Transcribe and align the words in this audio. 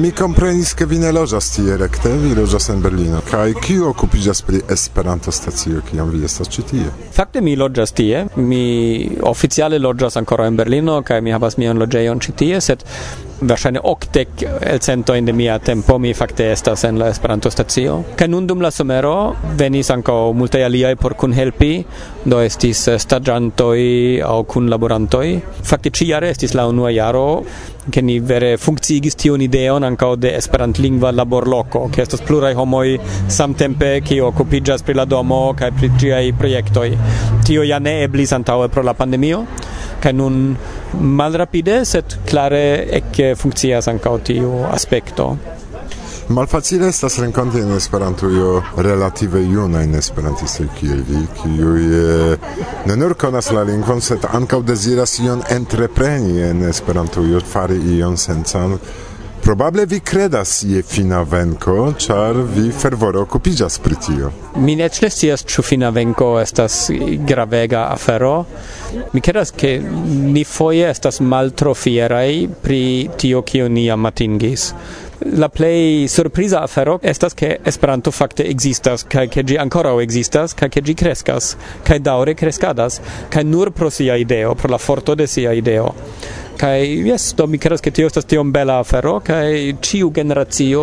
Mi 0.00 0.12
comprenis 0.12 0.72
che 0.72 0.86
vi 0.86 0.96
ne 0.96 1.10
loĝas 1.12 1.50
tie 1.52 1.74
rekte, 1.76 2.08
vi 2.22 2.30
loĝas 2.32 2.70
en 2.72 2.78
Berlino. 2.80 3.18
Kaj 3.28 3.50
kiu 3.60 3.90
okupiĝas 3.90 4.38
pri 4.48 4.62
Esperanto 4.72 5.28
stacio, 5.28 5.82
kiam 5.90 6.08
vi 6.08 6.22
estas 6.24 6.48
ĉi 6.54 6.62
tie? 6.70 6.86
Fakte 7.12 7.42
mi 7.44 7.52
loĝas 7.60 7.92
tie. 7.98 8.22
Mi 8.40 8.62
oficiale 9.28 9.76
loĝas 9.76 10.16
ankoraŭ 10.16 10.46
en 10.48 10.56
Berlino 10.56 10.94
kaj 11.04 11.20
mi 11.20 11.34
havas 11.36 11.58
mian 11.60 11.76
loĝejon 11.76 12.22
ĉi 12.24 12.32
tie, 12.32 12.62
sed 12.64 12.86
verŝajne 13.40 13.80
okdek 13.92 14.44
elcentojn 14.72 15.24
de 15.24 15.32
mia 15.32 15.58
tempo 15.58 15.98
mi 15.98 16.12
fakte 16.14 16.50
estas 16.52 16.84
en 16.84 16.98
la 17.00 17.08
Esperanto-stacio. 17.12 17.96
Kaj 18.16 18.28
nun 18.28 18.46
dum 18.46 18.60
la 18.60 18.70
somero 18.74 19.34
venis 19.58 19.90
ankaŭ 19.94 20.18
multaj 20.36 20.64
aliaj 20.66 20.94
por 21.00 21.16
kunhelpi, 21.20 21.72
do 22.24 22.40
estis 22.44 22.84
staĝantoj 23.04 23.80
aŭ 24.26 24.38
kunlaborantoj. 24.54 25.26
Fakte 25.72 25.92
ĉi-jare 25.96 26.32
estis 26.34 26.54
la 26.54 26.66
unua 26.68 26.92
jaro 26.92 27.26
che 27.90 28.02
ni 28.02 28.20
vere 28.20 28.56
funkciigis 28.56 29.16
tion 29.16 29.40
ideon 29.40 29.84
ankaŭ 29.84 30.14
de 30.20 30.34
esperantlingva 30.36 31.10
laborloko, 31.16 31.88
ke 31.92 32.02
estas 32.04 32.22
pluraj 32.26 32.52
homoj 32.58 32.98
samtempe 33.28 33.94
kiuj 34.04 34.26
okupiĝas 34.28 34.84
pri 34.86 34.98
la 35.00 35.06
domo 35.08 35.40
kaj 35.58 35.70
pri 35.78 35.90
ĝiaj 36.02 36.26
projektoj. 36.38 36.90
Tio 37.46 37.64
ja 37.66 37.80
ne 37.80 38.02
eblis 38.04 38.36
antaŭe 38.36 38.68
pro 38.68 38.84
la 38.86 38.94
pandemio, 38.94 39.42
kaj 40.00 40.12
nun 40.12 40.36
malrapide, 40.98 41.84
sed 41.84 42.18
clare 42.28 42.62
ecce 43.00 43.34
funkcias 43.38 43.88
ankaŭ 43.88 44.18
tiu 44.24 44.52
aspekto. 44.72 45.34
Malfacile 46.30 46.86
estas 46.88 47.18
renkonti 47.18 47.58
en 47.58 47.72
Esperanto 47.74 48.26
Esperantujo 48.28 48.82
relative 48.82 49.40
junajn 49.42 49.94
Esperantisto 49.94 50.64
kiel 50.78 51.02
vi, 51.08 51.24
kiuj 51.42 51.80
eh, 51.98 52.36
ne 52.86 52.96
nur 52.96 53.16
konas 53.18 53.50
la 53.50 53.64
lingvon, 53.66 54.00
sed 54.00 54.28
ankaŭ 54.32 54.60
deziras 54.62 55.18
ion 55.18 55.42
entrepreni 55.50 56.38
en 56.42 56.62
Esperantujo, 56.68 57.40
fari 57.40 57.80
ion 57.96 58.16
sencan 58.16 58.78
Probable 59.42 59.86
vi 59.86 60.00
credas 60.00 60.62
je 60.62 60.82
fina 60.82 61.22
venko, 61.22 61.92
char 61.98 62.36
vi 62.56 62.72
fervore 62.72 63.18
occupigas 63.18 63.78
pri 63.78 63.94
tio. 64.06 64.30
Mi 64.56 64.76
ne 64.76 64.88
scias 64.88 65.44
ĉu 65.44 65.62
fina 65.62 65.88
venko 65.88 66.40
estas 66.40 66.90
gravega 67.28 67.86
afero. 67.90 68.44
Mi 69.12 69.20
credas 69.20 69.50
ke 69.50 69.80
ni 70.34 70.44
foje 70.44 70.90
estas 70.90 71.20
maltro 71.20 71.74
pri 72.62 73.08
tio 73.16 73.42
kio 73.42 73.68
ni 73.68 73.90
amatingis. 73.90 74.74
La 75.20 75.48
plej 75.48 76.08
surpriza 76.08 76.62
afero 76.62 76.98
estas 77.02 77.34
ke 77.34 77.56
Esperanto 77.64 78.10
fakte 78.10 78.44
ekzistas 78.48 79.04
kaj 79.04 79.26
ke 79.28 79.42
ĝi 79.42 79.58
ankoraŭ 79.58 80.00
ekzistas 80.02 80.54
kaj 80.54 80.68
ke 80.68 80.80
ĝi 80.80 80.94
kreskas 80.94 81.56
kaj 81.84 81.98
daŭre 81.98 82.34
kreskadas 82.34 83.00
kaj 83.30 83.44
nur 83.44 83.70
pro 83.70 83.90
sia 83.90 84.16
ideo, 84.16 84.54
pro 84.54 84.70
la 84.70 84.78
forto 84.78 85.14
de 85.14 85.26
sia 85.26 85.52
ideo. 85.52 85.92
Kai 86.60 87.08
yes, 87.08 87.32
do 87.32 87.46
mi 87.48 87.56
credas 87.56 87.80
ke 87.80 87.88
tio 87.88 88.08
estas 88.10 88.26
tiom 88.28 88.50
bela 88.52 88.82
afero 88.82 89.14
kai 89.24 89.78
ciu 89.80 90.10
generacio 90.12 90.82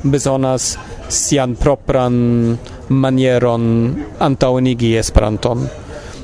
bezonas 0.00 0.70
sian 1.12 1.52
propran 1.60 2.16
manieron 2.88 3.66
antaŭenigi 4.24 4.94
Esperanton 4.96 5.66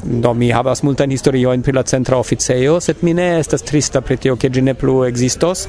do 0.05 0.35
mi 0.35 0.51
havas 0.53 0.83
multan 0.83 1.11
historiojn 1.11 1.63
pri 1.63 1.73
la 1.73 1.83
centra 1.83 2.19
oficejo, 2.19 2.81
sed 2.81 3.03
mi 3.03 3.15
ne 3.15 3.39
estas 3.39 3.63
trista 3.63 4.01
pri 4.01 4.17
tio, 4.17 4.37
ke 4.37 4.51
ĝi 4.51 4.63
ne 4.63 4.75
plu 4.75 5.05
ekzistos, 5.09 5.67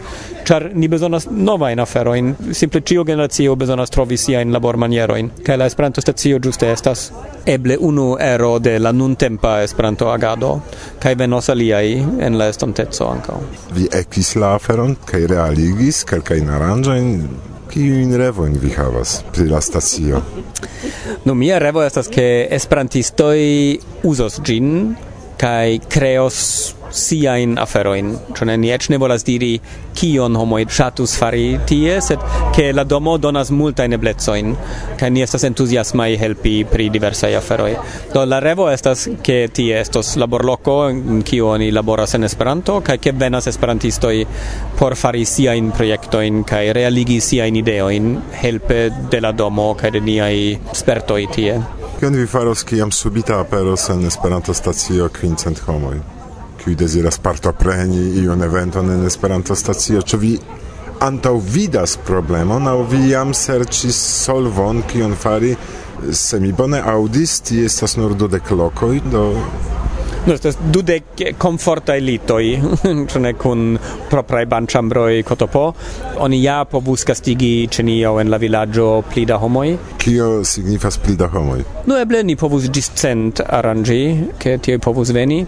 ĉar 0.48 0.70
ni 0.74 0.88
bezonas 0.92 1.28
novajn 1.32 1.80
aferojn. 1.80 2.34
Simple 2.54 2.82
ĉiu 2.82 3.06
generacio 3.08 3.56
bezonas 3.56 3.94
trovi 3.94 4.18
siajn 4.18 4.54
labormanierojn. 4.54 5.32
Kaj 5.46 5.58
la 5.58 5.70
Esperanto-stacio 5.72 6.40
ĝuste 6.40 6.72
estas 6.72 7.08
eble 7.46 7.78
unu 7.78 8.16
ero 8.20 8.60
de 8.60 8.78
la 8.80 8.92
nuntempa 8.92 9.58
Esperanto-agado, 9.64 10.60
kaj 11.00 11.16
venos 11.16 11.50
aliaj 11.50 11.86
en 12.28 12.38
la 12.38 12.50
estonteco 12.52 13.10
ankaŭ. 13.12 13.42
Vi 13.76 13.90
ekis 13.94 14.36
la 14.36 14.56
aferon 14.60 14.96
kaj 15.06 15.26
realigis 15.32 16.04
kelkajn 16.10 16.50
aranĝojn 16.60 17.12
Kiujn 17.76 18.14
revojn 18.16 18.54
vi 18.56 18.70
havas 18.72 19.18
pri 19.36 19.50
la 19.52 19.60
stacio? 19.60 20.22
No, 21.28 21.34
mia 21.36 21.58
revo 21.60 21.82
estas 21.84 22.08
ke 22.08 22.24
esperantistoj 22.56 23.36
uzos 24.08 24.38
ĝin 24.48 24.70
kai 25.38 25.80
creos 25.90 26.76
sia 26.96 27.36
in 27.42 27.58
aferoin. 27.60 28.14
Ĉu 28.36 28.46
ne 28.48 28.56
ni 28.58 28.72
eĉ 28.72 28.90
ne 28.94 29.00
volas 29.02 29.26
diri 29.28 29.58
kion 29.96 30.36
homoj 30.36 30.62
ŝatus 30.78 31.16
fari 31.20 31.60
tie 31.68 31.96
sed 32.04 32.24
ke 32.56 32.70
la 32.76 32.84
domo 32.84 33.18
donas 33.18 33.52
multajn 33.52 33.98
eblecojn. 33.98 34.54
Kaj 35.00 35.10
ni 35.12 35.24
estas 35.26 35.44
entuziasmaj 35.50 36.16
helpi 36.22 36.56
pri 36.72 36.90
diversaj 36.94 37.36
aferoj. 37.40 37.72
Do 38.14 38.26
la 38.26 38.40
revo 38.44 38.70
estas 38.72 39.08
ke 39.24 39.40
tie 39.54 39.80
estos 39.80 40.16
laborloko 40.22 40.78
en 40.90 41.24
kiu 41.28 41.50
oni 41.52 41.72
laboras 41.72 42.16
en 42.16 42.28
Esperanto 42.30 42.80
kaj 42.86 42.98
ke 43.04 43.12
venas 43.12 43.48
esperantistoj 43.52 44.16
por 44.80 44.96
fari 44.96 45.26
sia 45.26 45.46
siajn 45.46 45.72
projektojn 45.78 46.44
kaj 46.48 46.74
realigi 46.74 47.20
ideo 47.20 47.48
ideojn 47.62 48.22
helpe 48.42 48.90
de 49.12 49.22
la 49.22 49.32
domo 49.32 49.74
kaj 49.74 49.92
de 49.92 50.02
niaj 50.02 50.36
spertoj 50.74 51.26
tie. 51.36 51.60
Kion 52.06 52.16
vi 52.16 52.28
faros 52.30 52.62
kiam 52.64 52.92
subita 52.92 53.40
aperos 53.40 53.90
en 53.90 54.04
Esperanto 54.06 54.54
stacio 54.54 55.08
kvincent 55.10 55.58
homoj? 55.66 55.96
Kiu 56.60 56.76
deziras 56.78 57.18
partopreni 57.18 58.04
iun 58.22 58.44
eventon 58.46 58.92
en 58.94 59.08
Esperanto 59.08 59.56
stacio, 59.58 60.04
ĉu 60.06 60.20
vi 60.22 60.36
antaŭ 61.02 61.32
vidas 61.56 61.96
problemon 62.06 62.70
aŭ 62.70 62.76
vi 62.92 63.00
jam 63.10 63.34
serĉis 63.34 63.98
solvon 64.28 64.84
kion 64.86 65.18
fari? 65.18 65.56
Se 66.12 66.38
mi 66.40 66.54
bone 66.54 66.84
aŭdis, 66.94 67.40
tie 67.50 67.66
estas 67.66 67.98
nur 67.98 68.14
dudek 68.14 68.54
lokoj, 68.54 69.00
do 69.10 69.26
do 70.26 70.34
estas 70.34 70.58
dudek 70.74 71.22
komfortaj 71.38 72.00
litoj 72.02 72.44
ĉu 73.12 73.20
ne 73.22 73.34
kun 73.38 73.78
propraj 74.10 74.46
banĉambroj 74.50 75.22
kotopo. 75.28 75.66
Oni 76.26 76.40
ja 76.42 76.64
povus 76.70 77.06
gastigi 77.06 77.68
ĉenio 77.70 78.16
en 78.22 78.34
la 78.34 78.40
vilaĝo 78.42 78.88
pli 79.12 79.26
da 79.30 79.38
homoj. 79.42 79.68
Kio 80.02 80.30
signifas 80.44 80.98
pli 80.98 81.16
da 81.20 81.30
homoj? 81.30 81.62
No 81.86 82.00
eble 82.02 82.24
ni 82.26 82.36
povus 82.36 82.66
ĝis 82.74 82.90
cent 82.98 83.44
aranĝi 83.46 84.02
ke 84.42 84.58
tioj 84.58 84.80
povus 84.82 85.14
veni. 85.14 85.44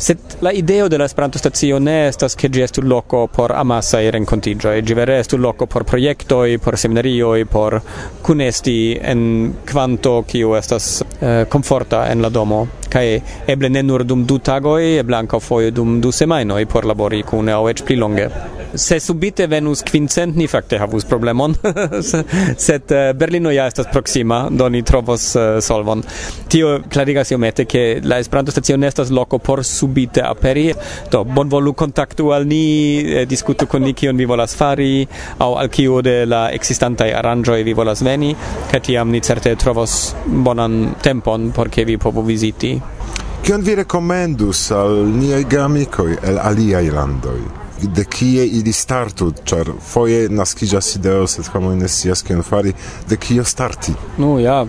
Sed 0.00 0.18
la 0.40 0.52
ideo 0.52 0.88
de 0.88 0.98
la 0.98 1.04
Esperanto 1.04 1.38
stacio 1.38 1.78
ne 1.78 1.94
estas 2.08 2.32
ke 2.40 2.48
ĝi 2.48 2.62
estu 2.64 2.80
loko 2.88 3.26
por 3.28 3.52
amasaj 3.52 4.06
renkontiĝoj, 4.14 4.78
ĝi 4.80 4.94
vere 4.96 5.18
estu 5.20 5.36
loko 5.36 5.66
por 5.68 5.84
projektoj, 5.84 6.56
por 6.64 6.78
seminarioj, 6.80 7.44
por 7.52 7.76
kunesti 8.24 8.76
en 9.12 9.22
kvanto 9.68 10.14
kiu 10.30 10.54
estas 10.56 10.88
eh, 11.02 11.44
komforta 11.52 12.06
en 12.08 12.24
la 12.24 12.32
domo 12.32 12.62
kaj 12.90 13.04
eble 13.52 13.68
ne 13.68 13.82
nur 13.82 14.06
dum 14.08 14.24
du 14.24 14.38
tagoj, 14.38 14.80
eble 15.02 15.20
ankaŭ 15.20 15.42
foje 15.44 15.76
dum 15.76 16.00
du 16.00 16.16
semajnoj 16.16 16.64
por 16.72 16.88
labori 16.88 17.20
kune 17.22 17.52
aŭ 17.52 17.62
eĉ 17.74 17.84
pli 17.84 18.00
longe 18.00 18.30
se 18.74 19.00
subite 19.00 19.46
venus 19.46 19.82
quincent 19.82 20.36
ni 20.36 20.46
fakte 20.46 20.78
havus 20.78 21.04
problemon. 21.04 21.54
Sed 22.66 22.90
uh, 22.90 23.12
Berlino 23.16 23.50
ja 23.50 23.66
estas 23.66 23.86
proxima 23.92 24.48
do 24.50 24.68
ni 24.68 24.82
trovos 24.82 25.34
uh, 25.36 25.58
solvon. 25.60 26.02
Tio 26.48 26.80
klarigas 26.92 27.30
iomete 27.30 27.64
ke 27.64 28.00
la 28.04 28.18
Esperanto 28.18 28.52
stacio 28.52 28.76
ne 28.76 28.86
estas 28.86 29.10
loko 29.10 29.38
por 29.38 29.64
subite 29.64 30.22
aperi. 30.24 30.72
Do 31.10 31.24
bonvolu 31.24 31.72
kontaktu 31.72 32.32
al 32.32 32.46
ni 32.46 33.00
eh, 33.00 33.26
diskutu 33.26 33.66
kun 33.66 33.82
ni 33.82 33.94
kion 33.94 34.16
vi 34.16 34.26
volas 34.26 34.54
fari 34.56 35.06
aŭ 35.38 35.50
al 35.60 35.68
kiu 35.68 36.00
de 36.02 36.24
la 36.26 36.48
existantaj 36.52 37.12
aranĝoj 37.18 37.62
vi 37.64 37.74
volas 37.74 38.02
veni 38.02 38.34
kaj 38.70 38.80
tiam 38.86 39.10
ni 39.10 39.20
certe 39.20 39.54
trovos 39.56 40.14
bonan 40.26 40.94
tempon 41.02 41.50
por 41.52 41.68
ke 41.68 41.84
vi 41.84 41.98
povu 41.98 42.22
viziti. 42.22 42.74
Kion 43.42 43.62
vi 43.64 43.74
rekomendus 43.74 44.70
al 44.70 45.06
niaj 45.16 45.44
gamikoj 45.48 46.12
el 46.22 46.38
aliaj 46.38 46.90
landoj? 46.92 47.40
de 47.82 48.04
kie 48.04 48.46
ili 48.46 48.72
startu, 48.72 49.30
ĉar 49.44 49.72
foje 49.92 50.28
naskiĝas 50.28 50.94
ideo, 50.96 51.26
sed 51.30 51.48
homoj 51.52 51.76
ne 51.80 51.88
scias 51.88 52.22
kion 52.26 52.42
fari, 52.46 52.72
de 53.08 53.16
kio 53.16 53.44
starti. 53.44 53.94
Nu 54.18 54.38
ja, 54.40 54.62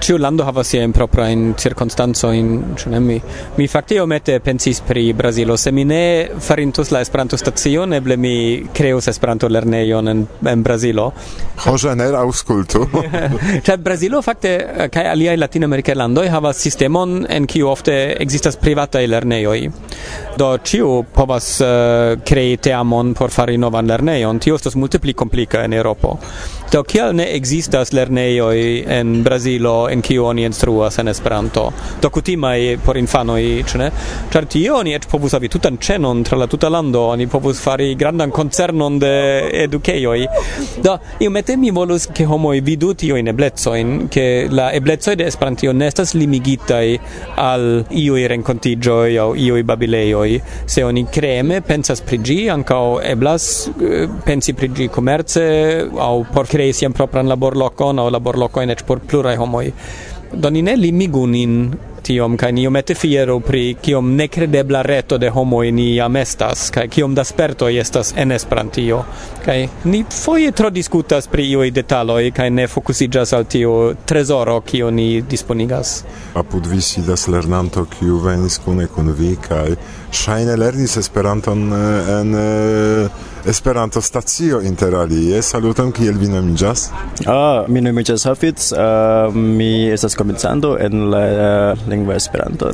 ĉiu 0.00 0.18
lando 0.18 0.44
havas 0.46 0.70
siajn 0.72 0.94
proprajn 0.96 1.46
cirkonstancojn, 1.58 2.52
ĉu 2.78 2.92
ne 2.94 3.00
mi? 3.00 3.18
Mi 3.56 3.68
fakte 3.68 3.98
iomete 3.98 4.38
pensis 4.40 4.80
pri 4.86 5.12
Brazilo, 5.16 5.56
se 5.56 5.72
mi 5.72 5.84
ne 5.84 6.02
farintus 6.40 6.90
la 6.94 7.00
Esperanto-stacion, 7.04 7.94
eble 7.96 8.16
mi 8.16 8.34
kreus 8.74 9.08
Esperanto-lernejon 9.12 10.12
en, 10.12 10.24
en 10.46 10.62
Brazilo. 10.62 11.10
Hoĝener 11.66 12.16
aŭskultu. 12.20 12.86
Ĉar 13.66 13.82
Brazilo 13.82 14.22
fakte 14.22 14.56
eh, 14.56 14.88
kaj 14.92 15.06
aliaj 15.12 15.36
latinamerikanaj 15.40 15.96
landoj 15.96 16.28
havas 16.28 16.60
sistemon 16.60 17.24
en 17.30 17.46
kiu 17.50 17.68
ofte 17.70 17.94
ekzistas 18.20 18.58
privataj 18.60 19.04
lernejoj. 19.08 19.58
Do 20.36 20.50
ĉiu 20.68 20.90
povas 21.16 21.48
uh, 21.64 22.18
krei 22.28 22.45
krei 22.46 22.56
teamon 22.62 23.14
por 23.14 23.30
fari 23.30 23.56
novan 23.58 23.88
lerneion, 23.90 24.38
tio 24.38 24.54
estas 24.54 24.76
multe 24.78 25.00
pli 25.02 25.14
komplika 25.14 25.64
en 25.64 25.72
Do 26.72 26.82
kial 26.82 27.14
ne 27.14 27.24
existas 27.36 27.92
lernejoj 27.92 28.84
en 28.90 29.22
Brazilo 29.22 29.86
en 29.90 30.00
kiu 30.02 30.24
oni 30.26 30.42
instruas 30.44 30.98
en 30.98 31.08
Esperanto? 31.08 31.68
Do 32.02 32.10
kutimaj 32.10 32.78
por 32.84 32.98
infanoj, 32.98 33.42
ĉu 33.70 33.78
ne? 33.78 33.90
Ĉar 34.34 34.48
tie 34.50 34.72
oni 34.74 34.96
eĉ 34.96 35.06
povus 35.10 35.36
havi 35.36 35.48
tutan 35.52 35.78
ĉenon 35.78 36.24
tra 36.26 36.38
la 36.40 36.48
tuta 36.50 36.68
lando, 36.72 37.04
oni 37.12 37.28
povus 37.30 37.60
fari 37.62 37.94
grandan 37.94 38.34
koncernon 38.34 38.98
de 38.98 39.12
edukejoj. 39.62 40.26
Do 40.82 40.96
iomete 41.22 41.56
mi 41.56 41.70
volus 41.70 42.08
ke 42.10 42.26
homoj 42.26 42.58
vidu 42.66 42.92
tiujn 42.98 43.30
eblecojn, 43.30 43.94
ke 44.10 44.26
la 44.50 44.72
eblecoj 44.74 45.14
de 45.20 45.30
Esperantio 45.30 45.72
ne 45.72 45.86
estas 45.86 46.16
limigitaj 46.18 46.84
al 47.46 47.68
iuj 47.94 48.26
renkontiĝoj 48.34 49.20
aŭ 49.22 49.28
iuj 49.46 49.62
babilejoj. 49.70 50.40
Se 50.66 50.84
oni 50.84 51.06
kreme 51.14 51.62
pensas 51.62 52.02
pri 52.02 52.18
ĝi, 52.26 52.40
ankaŭ 52.50 52.82
eblas 53.06 53.48
eh, 53.70 54.10
pensi 54.26 54.58
pri 54.58 54.72
ĝi 54.74 54.90
komerce 54.90 55.46
aŭ 55.94 56.12
por 56.34 56.50
crei 56.56 56.72
sian 56.72 56.96
propran 56.96 57.28
laborlokon 57.28 58.00
aŭ 58.00 58.06
laborlokojn 58.14 58.72
eĉ 58.72 58.86
por 58.88 59.02
pluraj 59.04 59.34
homoj 59.42 59.66
do 60.32 60.48
ni 60.54 60.62
ne 60.64 60.72
limigu 60.80 61.26
nin 61.28 61.58
tiom 62.06 62.36
kaj 62.38 62.52
ni 62.52 62.66
omete 62.66 62.94
fiero 62.94 63.38
pri 63.40 63.76
kiom 63.82 64.14
nekredebla 64.16 64.82
reto 64.82 65.18
de 65.18 65.30
homo 65.30 65.62
ni 65.62 65.88
jam 65.96 66.16
estas 66.16 66.70
kaj 66.70 66.88
kiom 66.88 67.14
da 67.14 67.24
spertoj 67.24 67.78
estas 67.80 68.12
en 68.16 68.32
Esperantio 68.32 69.02
kaj 69.44 69.68
ni 69.84 70.04
foje 70.22 70.52
tro 70.52 70.70
diskutas 70.70 71.26
pri 71.26 71.50
iuj 71.50 71.70
detaloj 71.70 72.30
kaj 72.30 72.50
ne 72.50 72.68
fokusiĝas 72.68 73.32
al 73.32 73.44
tiu 73.44 73.94
trezoro 74.06 74.60
kio 74.60 74.90
ni 74.90 75.22
disponigas 75.22 76.04
apud 76.34 76.66
vi 76.66 76.80
sidas 76.80 77.28
lernanto 77.28 77.84
kiu 77.98 78.18
venis 78.22 78.58
kune 78.64 78.86
kun 78.86 79.14
vi 79.18 79.36
kaj 79.48 79.76
ŝajne 80.16 80.56
lernis 80.56 80.96
Esperanton 80.96 81.72
eh, 81.72 82.12
en 82.20 82.34
eh, 82.34 83.24
Esperanto 83.46 84.00
stacio 84.00 84.58
interalie. 84.60 85.38
Saluton, 85.42 85.92
kiel 85.94 86.16
vi 86.18 86.26
nomiĝas? 86.26 86.88
Ah, 87.30 87.62
mi 87.70 87.78
nomiĝas 87.84 88.24
Hafiz. 88.26 88.72
Uh, 88.72 88.80
eh, 88.80 89.36
mi 89.38 89.86
estas 89.92 90.16
komencando 90.18 90.72
en 90.82 91.04
la 91.12 91.20
uh, 91.30 91.84
lingvo 91.96 92.12
Esperanto. 92.12 92.72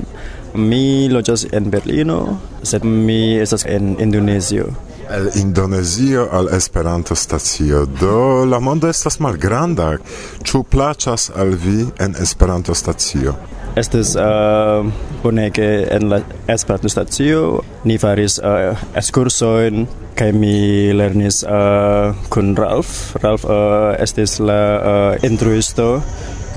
Mi 0.54 1.08
loĝas 1.08 1.46
en 1.52 1.70
Berlino, 1.70 2.38
sed 2.62 2.84
mi 2.84 3.38
estas 3.40 3.64
en 3.64 3.96
Indonezio. 4.00 4.66
El 5.12 5.30
Indonezio 5.36 6.28
al 6.32 6.48
Esperanto 6.56 7.14
stacio 7.14 7.86
do 8.00 8.44
la 8.44 8.60
mondo 8.60 8.88
estas 8.88 9.19
malgranda. 9.20 9.96
Ĉu 10.44 10.62
plaĉas 10.72 11.30
al 11.36 11.56
vi 11.64 11.86
en 12.00 12.14
Esperanto 12.20 12.74
stacio? 12.74 13.34
Estes 13.76 14.14
uh, 14.16 14.84
bonege 15.22 15.86
en 15.90 16.08
la 16.12 16.20
Esperanto 16.48 16.88
stacio. 16.88 17.60
Ni 17.84 17.98
faris 17.98 18.38
uh, 18.38 18.78
ekskursojn 18.96 19.86
kai 20.16 20.30
mi 20.32 20.92
lernis 20.92 21.42
uh, 21.42 22.12
kun 22.28 22.54
Ralf. 22.56 23.16
Ralf 23.25 23.44
uh, 23.44 23.92
estis 24.00 24.38
la 24.40 24.60
uh, 24.76 25.28
instruisto 25.28 26.02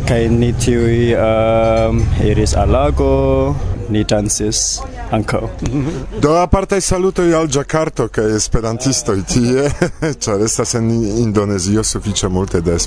kai 0.08 0.28
ni 0.30 0.52
tiui 0.54 1.16
um, 1.16 2.02
iris 2.26 2.56
al 2.56 2.72
lago, 2.72 3.56
ni 3.90 4.04
dancis 4.04 4.82
anko 5.12 5.50
Do 6.24 6.36
apartaj 6.42 6.82
saluto 6.82 7.22
al 7.22 7.48
Ĝakarto 7.48 8.08
kaj 8.08 8.36
esperantistoj 8.36 9.20
tie, 9.30 9.70
ĉar 10.24 10.42
estas 10.46 10.76
en 10.80 10.90
Indonezio 11.24 11.84
sufiĉe 11.84 12.30
multe 12.30 12.62
da 12.62 12.78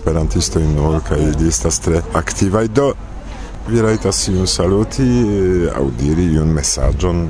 in 0.61 0.75
nur 0.75 1.01
kai 1.09 1.21
ili 1.23 1.49
estas 1.49 1.81
tre 1.81 2.03
aktivaj. 2.15 2.69
Do 2.69 2.93
vi 3.69 3.83
rajtas 3.83 4.29
iun 4.29 4.47
saluti 4.47 5.09
aŭ 5.77 5.91
diri 6.01 6.25
iun 6.35 6.49
mesaĝon 6.49 7.29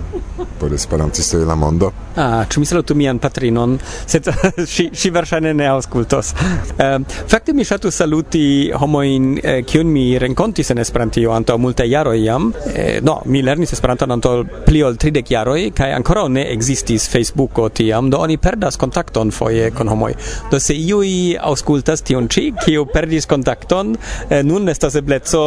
por 0.58 0.72
esperantisto 0.72 1.38
de 1.38 1.44
la 1.44 1.54
mondo. 1.54 1.92
Ah, 2.18 2.42
ĉu 2.50 2.58
mi 2.58 2.66
salutu 2.66 2.96
mian 2.98 3.18
patrinon? 3.22 3.76
Sed 4.10 4.26
ŝi 4.74 4.88
ŝi 4.90 5.10
verŝajne 5.14 5.52
ne 5.54 5.68
aŭskultos. 5.70 6.32
Uh, 6.74 6.96
fakte 7.30 7.52
mi 7.54 7.62
ŝatus 7.68 8.00
saluti 8.00 8.72
homojn 8.74 9.28
eh, 9.38 9.84
mi 9.86 10.18
renkontis 10.18 10.72
en 10.74 10.82
Esperantio 10.82 11.30
antaŭ 11.30 11.54
multaj 11.62 11.86
jaroj 11.86 12.16
jam. 12.18 12.48
Eh, 12.74 12.98
no, 13.06 13.20
mi 13.26 13.42
lernis 13.46 13.72
Esperanton 13.76 14.16
antaŭ 14.16 14.32
pli 14.66 14.82
ol 14.82 14.98
30 14.98 15.30
jaroj 15.30 15.70
kaj 15.78 15.92
ankoraŭ 16.00 16.26
ne 16.34 16.48
ekzistis 16.56 17.06
Facebooko 17.12 17.68
tiam, 17.68 18.10
do 18.10 18.18
oni 18.18 18.36
perdas 18.36 18.80
kontakton 18.82 19.30
foje 19.30 19.70
kun 19.70 19.94
homoj. 19.94 20.18
Do 20.50 20.58
se 20.58 20.74
iuj 20.74 21.38
aŭskultas 21.38 22.02
tion 22.02 22.26
ĉi, 22.26 22.48
kiu 22.64 22.88
perdis 22.90 23.30
kontakton, 23.30 23.94
eh, 24.28 24.42
nun 24.42 24.66
estas 24.68 24.98
ebleco 24.98 25.46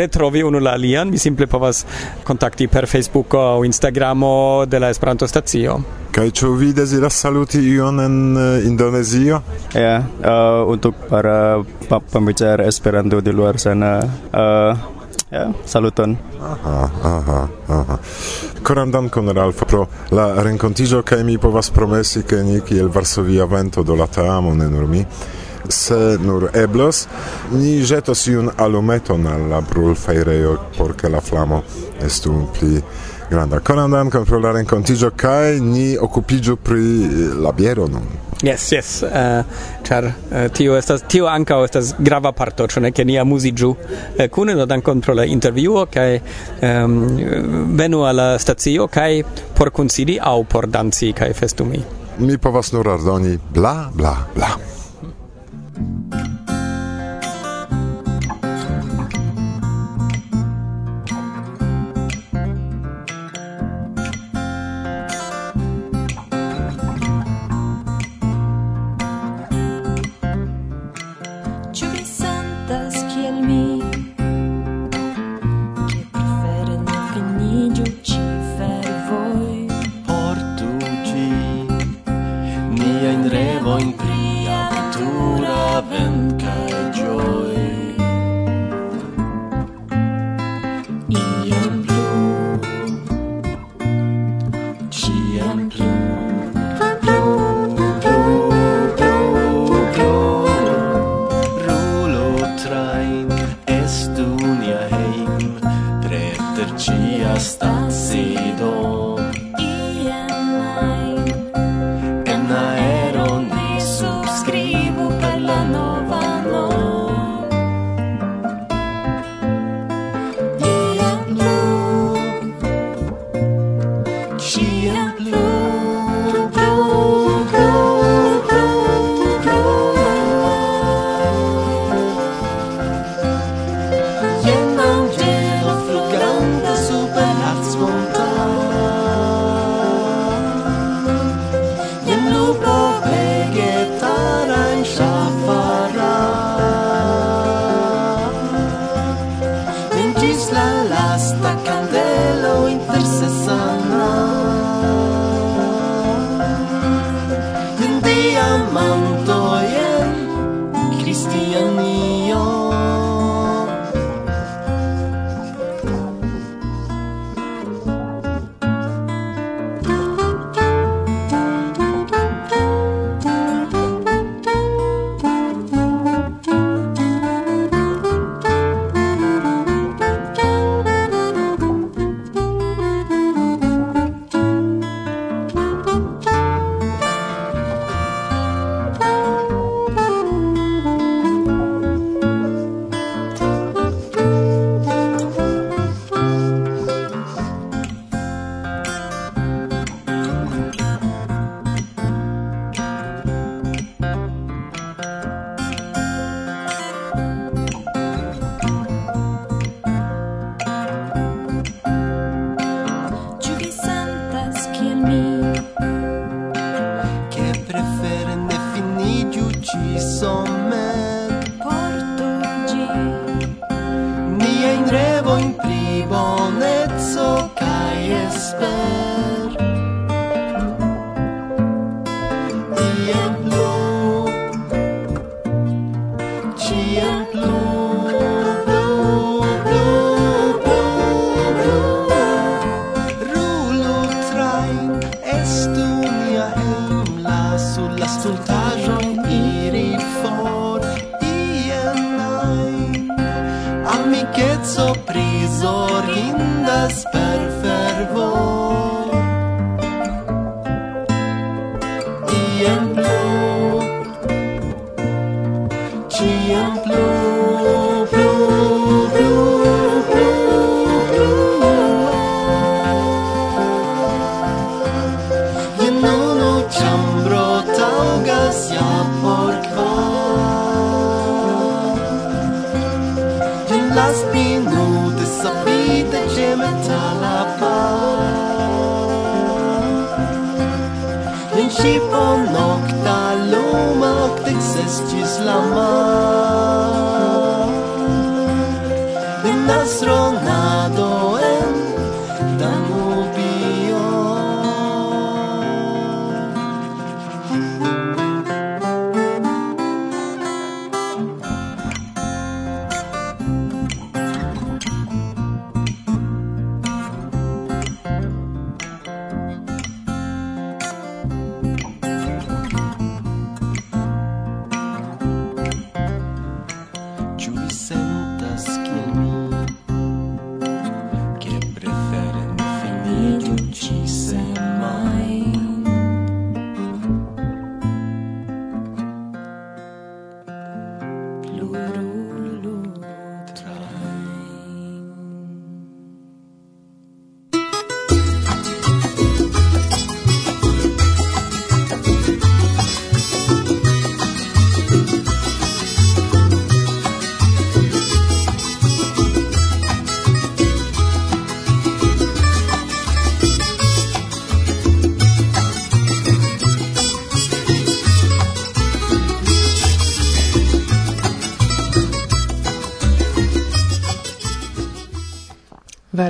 retrovi 0.00 0.42
unu 0.42 0.64
la 0.64 0.72
alian, 0.80 1.12
mi 1.12 1.20
simple 1.20 1.46
povas 1.46 1.84
kontakti 2.24 2.72
per 2.72 2.88
Facebooko 2.88 3.44
aŭ 3.52 3.64
Instagramo 3.68 4.64
de 4.66 4.80
la 4.80 4.88
Esperanto 4.96 5.28
stacio. 5.28 5.97
Kaj 6.12 6.30
ĉu 6.30 6.52
vi 6.58 6.72
deziras 6.72 7.14
saluti 7.14 7.60
ion 7.74 8.00
en 8.00 8.36
uh, 8.36 8.66
Indonezio? 8.66 9.40
Ya, 9.74 9.80
yeah, 9.80 10.04
uh, 10.24 10.64
untuk 10.66 10.94
para 11.08 11.62
pembicara 12.12 12.64
Esperanto 12.64 13.20
di 13.20 13.30
luar 13.32 13.58
sana, 13.58 14.00
uh, 14.32 14.74
yeah, 15.30 15.52
saluton. 15.64 16.16
Aha, 16.40 16.90
aha, 17.04 17.40
aha. 17.68 17.98
Koran 18.62 18.90
dankon 18.90 19.30
Ralf 19.36 19.62
pro 19.68 19.86
la 20.10 20.42
renkontiĝo 20.42 21.02
kaj 21.02 21.22
mi 21.24 21.38
povas 21.38 21.70
promesi 21.70 22.22
ke 22.22 22.42
ni 22.42 22.60
kiel 22.60 22.88
Varsovia 22.88 23.44
vento 23.44 23.82
do 23.82 23.94
la 23.94 24.06
teamo 24.06 24.54
ne 24.54 24.68
nur 24.70 24.88
mi 24.88 25.04
se 25.68 26.18
nur 26.20 26.50
eblos 26.54 27.06
ni 27.52 27.78
jetos 27.84 28.26
iun 28.26 28.50
alumeton 28.56 29.26
al 29.26 29.48
la 29.48 29.60
brulfejrejo 29.60 30.56
por 30.78 30.96
ke 30.96 31.08
la 31.08 31.20
flamo 31.20 31.62
estu 32.00 32.48
pli 32.58 32.82
Granda. 33.30 33.60
Conan 33.60 33.90
dankon 33.92 34.24
pro 34.24 34.38
la 34.40 34.54
renkontiĝo 34.56 35.10
kaj 35.16 35.58
ni 35.60 35.90
okupiĝu 36.00 36.56
pri 36.64 36.84
eh, 37.04 37.34
la 37.44 37.52
biero 37.52 37.86
nun. 37.88 38.06
Yes, 38.42 38.68
yes. 38.72 39.02
Uh, 39.02 39.44
char 39.82 40.04
uh, 40.06 40.46
tio 40.54 40.76
estas 40.78 41.02
tio 41.10 41.26
ankaŭ 41.26 41.58
estas 41.66 41.90
grava 41.98 42.30
parto, 42.32 42.68
ĉu 42.70 42.80
ne 42.84 42.92
ke 42.94 43.04
ni 43.04 43.18
amuziĝu 43.18 43.70
uh, 43.72 44.22
kune 44.30 44.54
do 44.54 44.66
dankon 44.66 45.02
pro 45.02 45.16
la 45.18 45.26
intervjuo 45.26 45.84
kaj 45.90 46.14
um, 46.14 46.22
ehm, 46.70 47.76
venu 47.76 48.04
al 48.06 48.16
la 48.16 48.28
stacio 48.38 48.86
kaj 48.86 49.22
por 49.58 49.74
kunsidi 49.74 50.20
aŭ 50.22 50.38
por 50.48 50.70
danci 50.70 51.12
kaj 51.12 51.32
festumi. 51.34 51.82
Mi 52.18 52.38
povas 52.38 52.72
nur 52.72 52.88
ardoni 52.94 53.38
bla 53.54 53.76
bla 53.92 54.16
bla. 54.34 54.54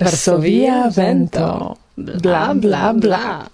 Varsovia 0.05 0.89
vento. 0.95 1.77
Bla, 1.95 2.55
bla, 2.55 2.93
bla. 2.93 3.49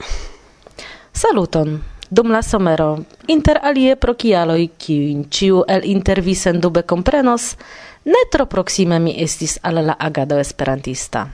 Saluton. 1.13 1.83
Dum 2.11 2.31
la 2.31 2.43
somero, 2.43 3.05
inter 3.27 3.59
alie 3.63 3.97
pro 3.97 4.13
kialoi, 4.15 4.69
kiuin 4.79 5.25
ciu 5.31 5.65
el 5.67 5.83
intervisen 5.89 6.61
dube 6.61 6.85
comprenos, 6.85 7.57
ne 8.05 8.21
tro 8.31 8.47
proxime 8.47 9.01
mi 9.01 9.17
estis 9.19 9.59
al 9.63 9.81
la 9.87 9.97
agado 9.99 10.39
esperantista. 10.39 11.25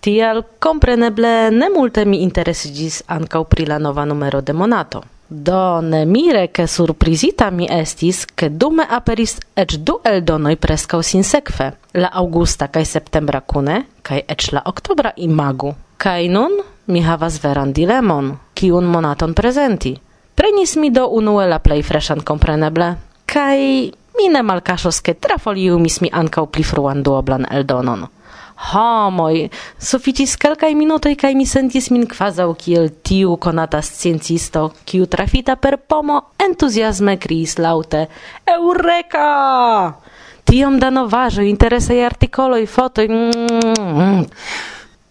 Tial, 0.00 0.44
compreneble, 0.58 1.50
ne 1.50 1.68
multe 1.68 2.04
mi 2.04 2.22
interesigis 2.22 3.02
ancau 3.06 3.44
pri 3.44 3.66
la 3.66 3.78
nova 3.78 4.04
numero 4.04 4.40
de 4.40 4.52
Monato. 4.52 5.02
Do 5.32 5.80
ne 5.80 6.04
mire 6.04 6.46
ke 6.52 6.66
surprizita 6.68 7.50
mi 7.50 7.64
estis, 7.64 8.26
ke 8.36 8.50
dume 8.52 8.84
aperis 8.84 9.38
eĉ 9.56 9.78
du 9.80 9.94
eldonoj 10.04 10.58
preskaŭ 10.60 11.00
sinsekve, 11.00 11.70
la 11.96 12.10
augusta 12.20 12.68
kaj 12.68 12.84
septembra 12.90 13.40
kune, 13.40 13.78
kaj 14.04 14.20
eĉ 14.28 14.50
la 14.52 14.62
oktobra 14.68 15.14
imagu. 15.16 15.72
Kaj 15.96 16.28
nun 16.28 16.58
mi 16.92 17.00
havas 17.00 17.40
veran 17.40 17.72
dilemon, 17.72 18.28
kiun 18.52 18.84
monaton 18.84 19.32
prezenti. 19.32 19.94
Prenis 20.36 20.76
mi 20.76 20.92
do 20.92 21.06
unue 21.08 21.48
la 21.48 21.62
plej 21.64 21.80
freŝan 21.80 22.20
kompreneble, 22.20 22.90
kaj 23.24 23.58
mi 24.18 24.28
ne 24.28 24.42
malkaŝos, 24.44 25.00
ke 25.00 25.16
trafoliumis 25.16 26.02
mi 26.04 26.12
ankaŭ 26.12 26.44
pli 26.52 26.62
fruan 26.62 27.00
duoblan 27.02 27.48
eldonon 27.48 28.04
homoi. 28.70 29.48
Suficis 29.78 30.36
kelkaj 30.36 30.74
minutoi 30.78 31.16
cae 31.16 31.34
mi 31.34 31.46
sentis 31.46 31.90
min 31.90 32.06
quasau 32.06 32.54
kiel 32.58 32.90
tiu 33.02 33.36
conata 33.36 33.82
sciencisto, 33.82 34.70
kiu 34.84 35.06
trafita 35.06 35.56
per 35.56 35.78
pomo 35.78 36.20
entusiasme 36.38 37.18
criis 37.18 37.58
laute. 37.58 38.06
Eureka! 38.46 39.26
Tiom 40.44 40.78
da 40.78 40.90
novajo, 40.90 41.42
interesei 41.46 42.02
articoloi, 42.04 42.66
fotoi, 42.66 43.08
mm, 43.08 43.30
mm, 43.48 43.98
mm, 44.02 44.26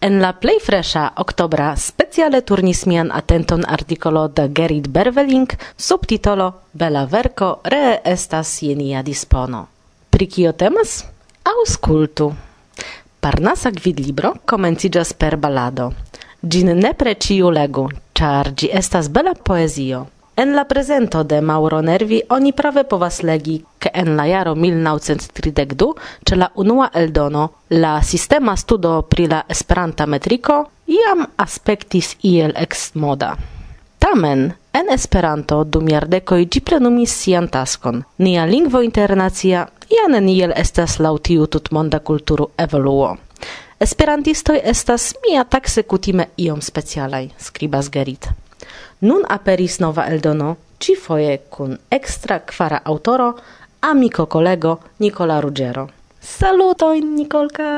En 0.02 0.18
la 0.20 0.32
plej 0.32 0.58
fresha 0.58 1.02
oktobra 1.22 1.76
speciale 1.78 2.40
turnis 2.42 2.80
mian 2.90 3.12
atenton 3.14 3.62
artikolo 3.68 4.24
de 4.28 4.48
Gerrit 4.50 4.88
Berveling 4.88 5.54
subtitolo 5.76 6.48
Bela 6.72 7.04
verko 7.06 7.60
re 7.64 8.00
estas 8.04 8.56
jenia 8.62 9.02
dispono. 9.02 9.66
Pri 10.10 10.26
kio 10.26 10.52
temas? 10.52 11.04
Auskultu! 11.44 12.32
Parnasa 13.22 13.70
Gvidlibro 13.70 14.32
komenciĝas 14.50 15.12
per 15.14 15.36
balado. 15.38 15.84
Gin 16.42 16.72
ne 16.78 16.90
preciu 16.98 17.52
legu, 17.54 17.84
char 18.18 18.50
gi 18.58 18.70
estas 18.80 19.10
bela 19.14 19.34
poezio. 19.48 20.00
En 20.34 20.56
la 20.56 20.64
presento 20.64 21.22
de 21.22 21.38
Mauro 21.40 21.78
Nervi 21.86 22.18
oni 22.36 22.52
prave 22.52 22.82
povas 22.82 23.20
legi, 23.22 23.60
ke 23.78 23.94
en 23.94 24.16
la 24.16 24.26
jaro 24.26 24.56
1932, 24.58 25.92
ce 26.26 26.40
la 26.40 26.50
unua 26.56 26.90
eldono, 26.94 27.46
la 27.68 27.94
sistema 28.02 28.56
studo 28.56 29.02
pri 29.02 29.30
la 29.30 29.44
Esperanta 29.48 30.06
metriko 30.06 30.58
iam 30.86 31.26
aspektis 31.36 32.16
iel 32.22 32.58
moda 32.94 33.36
Tamen, 34.12 34.52
en 34.72 34.90
Esperanto 34.92 35.62
dum 35.64 35.86
jardekoj 35.88 36.42
ĝi 36.52 36.60
plenumis 36.68 37.12
sian 37.22 37.46
taskon. 37.48 38.02
Nia 38.20 38.42
lingvo 38.44 38.82
internacia 38.84 39.62
ja 39.88 40.04
neniel 40.12 40.52
estas 40.62 40.98
laŭ 41.00 41.14
tiu 41.28 41.46
tutmonda 41.54 42.02
kulturo 42.10 42.50
evoluo. 42.64 43.14
Esperantistoj 43.80 44.58
estas 44.74 45.08
mia 45.24 45.46
takse 45.54 45.86
kutime 45.94 46.28
iom 46.36 46.60
specialaj, 46.60 47.30
skribas 47.38 47.88
Gerit. 47.96 48.28
Nun 49.00 49.24
aperis 49.38 49.80
nova 49.80 50.04
eldono, 50.12 50.56
ĉifoje 50.78 51.38
kun 51.48 51.78
ekstra 51.90 52.42
kvara 52.52 52.84
aŭtoro, 52.84 53.32
amiko 53.80 54.26
kolego 54.26 54.76
Nikola 54.98 55.40
Ruggero. 55.40 55.88
Salutojn, 56.20 57.14
Nikolka! 57.16 57.72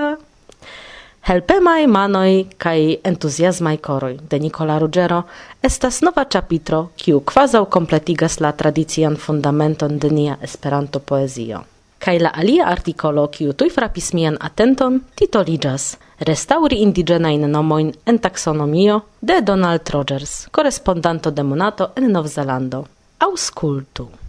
Helpemai 1.29 1.87
manoi 1.87 2.47
kai 2.59 3.01
entuziasmai 3.05 3.79
koroi 3.79 4.19
de 4.31 4.39
Nicola 4.39 4.79
Ruggero 4.79 5.23
estas 5.65 6.03
nova 6.03 6.25
capitro 6.25 6.91
kiu 6.97 7.21
quasau 7.21 7.65
completigas 7.67 8.41
la 8.41 8.51
tradician 8.53 9.17
fundamenton 9.17 9.99
de 10.01 10.11
nia 10.11 10.37
Esperanto 10.43 11.01
poezio. 11.01 11.65
Kai 11.99 12.19
la 12.21 12.29
alia 12.29 12.67
artikolo 12.69 13.29
kiu 13.29 13.53
tuj 13.53 13.73
frapis 13.73 14.13
mian 14.13 14.37
atenton 14.41 15.01
titoligas 15.17 15.97
Restauri 16.21 16.83
indigenain 16.83 17.53
nomoin 17.53 17.95
en 18.07 18.19
taxonomio 18.19 19.01
de 19.27 19.41
Donald 19.47 19.89
Rogers, 19.93 20.49
correspondanto 20.51 21.31
de 21.31 21.43
Monato 21.43 21.93
en 21.97 22.13
Novzelando. 22.13 22.87
Auscultu. 23.19 24.24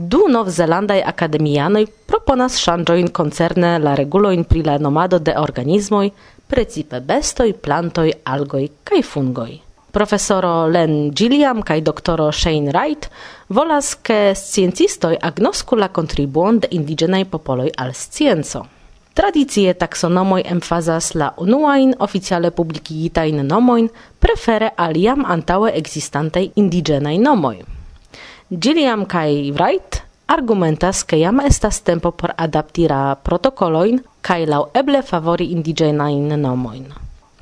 Du 0.00 0.18
novzelandaj 0.30 1.00
akademianoj 1.10 1.80
proponas 2.06 2.54
ŝanĝojn 2.62 3.08
koncerne 3.10 3.70
la 3.82 3.96
regulojn 3.98 4.44
pri 4.46 4.60
la 4.62 4.76
nomado 4.78 5.18
de 5.18 5.32
organismoj, 5.40 6.10
precipe 6.46 7.00
bestoj, 7.08 7.48
plantoj, 7.64 8.12
algoj 8.22 8.60
kaj 8.86 9.00
fungoj. 9.02 9.56
Profesoro 9.90 10.52
Len 10.70 11.10
Gilliam 11.10 11.64
kaj 11.66 11.80
doktoro 11.88 12.28
Shane 12.30 12.70
Wright 12.70 13.08
volas 13.48 13.96
ke 14.08 14.36
sciencistoj 14.38 15.18
agnosku 15.30 15.74
la 15.76 15.88
kontribuon 15.88 16.60
de 16.62 16.70
indiĝenaj 16.78 17.24
popoloj 17.32 17.72
al 17.76 17.90
scienco. 17.90 18.62
Tradicie 19.18 19.72
taksonomoj 19.74 20.44
emfazas 20.46 21.08
la 21.14 21.32
unuajn 21.46 21.96
oficiale 22.06 22.52
publikigitajn 22.60 23.42
nomojn 23.50 23.90
prefere 24.22 24.70
al 24.76 24.94
jam 24.96 25.26
antaŭe 25.26 25.74
ekzistantaj 25.82 26.44
indiĝenaj 26.54 27.16
nomoj. 27.26 27.77
Gilliam 28.48 29.04
kai 29.04 29.52
Wright 29.52 30.00
argumentas 30.24 31.04
ke 31.04 31.20
jam 31.20 31.36
estas 31.44 31.84
tempo 31.84 32.16
por 32.16 32.32
adaptira 32.32 33.12
protokoloin 33.20 34.00
kai 34.24 34.46
lau 34.48 34.70
eble 34.72 35.02
favori 35.04 35.52
indiĝenajn 35.52 36.32
nomoin. 36.40 36.86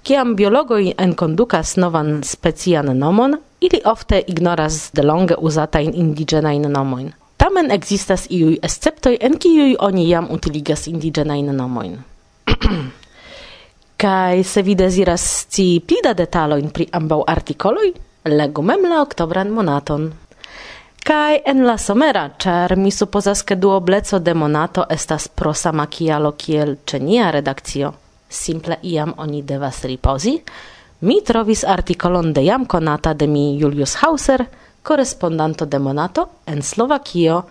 Kiam 0.03 0.35
biologoi 0.35 0.99
enkondukas 0.99 1.77
novan 1.79 2.25
specian 2.27 2.91
nomon, 2.99 3.39
ili 3.61 3.81
ofte 3.85 4.19
ignoras 4.27 4.91
delongę 4.99 5.39
uzata 5.39 5.79
in 5.79 5.95
indigena 5.95 6.53
in 6.53 6.67
nomoin. 6.73 7.15
Tamen 7.39 7.71
existas 7.71 8.27
iui 8.31 8.59
esceptoi 8.63 9.17
en 9.21 9.39
kiui 9.39 9.77
oni 9.79 10.09
jam 10.11 10.27
utiligas 10.31 10.89
indiĝenajn 10.89 11.55
nomoin. 11.55 11.99
Kai 14.03 14.43
se 14.43 14.63
vi 14.63 14.75
desiras 14.75 15.47
ci 15.51 15.81
pli 15.87 16.03
da 16.03 16.15
detalojn 16.15 16.71
pri 16.71 16.89
ambau 16.93 17.23
artikoloj, 17.27 17.93
legu 18.25 18.63
mem 18.63 18.91
la 18.91 19.03
oktobran 19.07 19.55
monaton. 19.55 20.26
Kai 21.07 21.41
en 21.45 21.67
la 21.67 21.79
somera, 21.79 22.31
char 22.37 22.73
mi 22.77 22.91
supozas 22.91 23.45
ke 23.47 23.55
duobleco 23.55 24.19
de 24.19 24.33
monato 24.35 24.87
estas 24.91 25.29
pro 25.29 25.53
sama 25.55 25.85
kialo 25.87 26.33
kiel 26.33 26.73
cenia 26.85 27.31
redakcio. 27.31 27.93
Simple 28.29 28.79
iam 28.83 29.13
oni 29.17 29.43
devas 29.43 29.85
ripozi. 29.85 30.33
Mi 31.01 31.21
trovis 31.23 31.63
artikolon 31.65 32.33
de 32.33 32.43
jam 32.43 32.67
konata 32.67 33.15
de 33.15 33.27
mi 33.27 33.57
Julius 33.61 33.95
Hauser, 34.03 34.45
korespondanto 34.83 35.67
de 35.67 35.79
monato 35.79 36.27
en 36.47 36.63
Slovakio, 36.63 37.43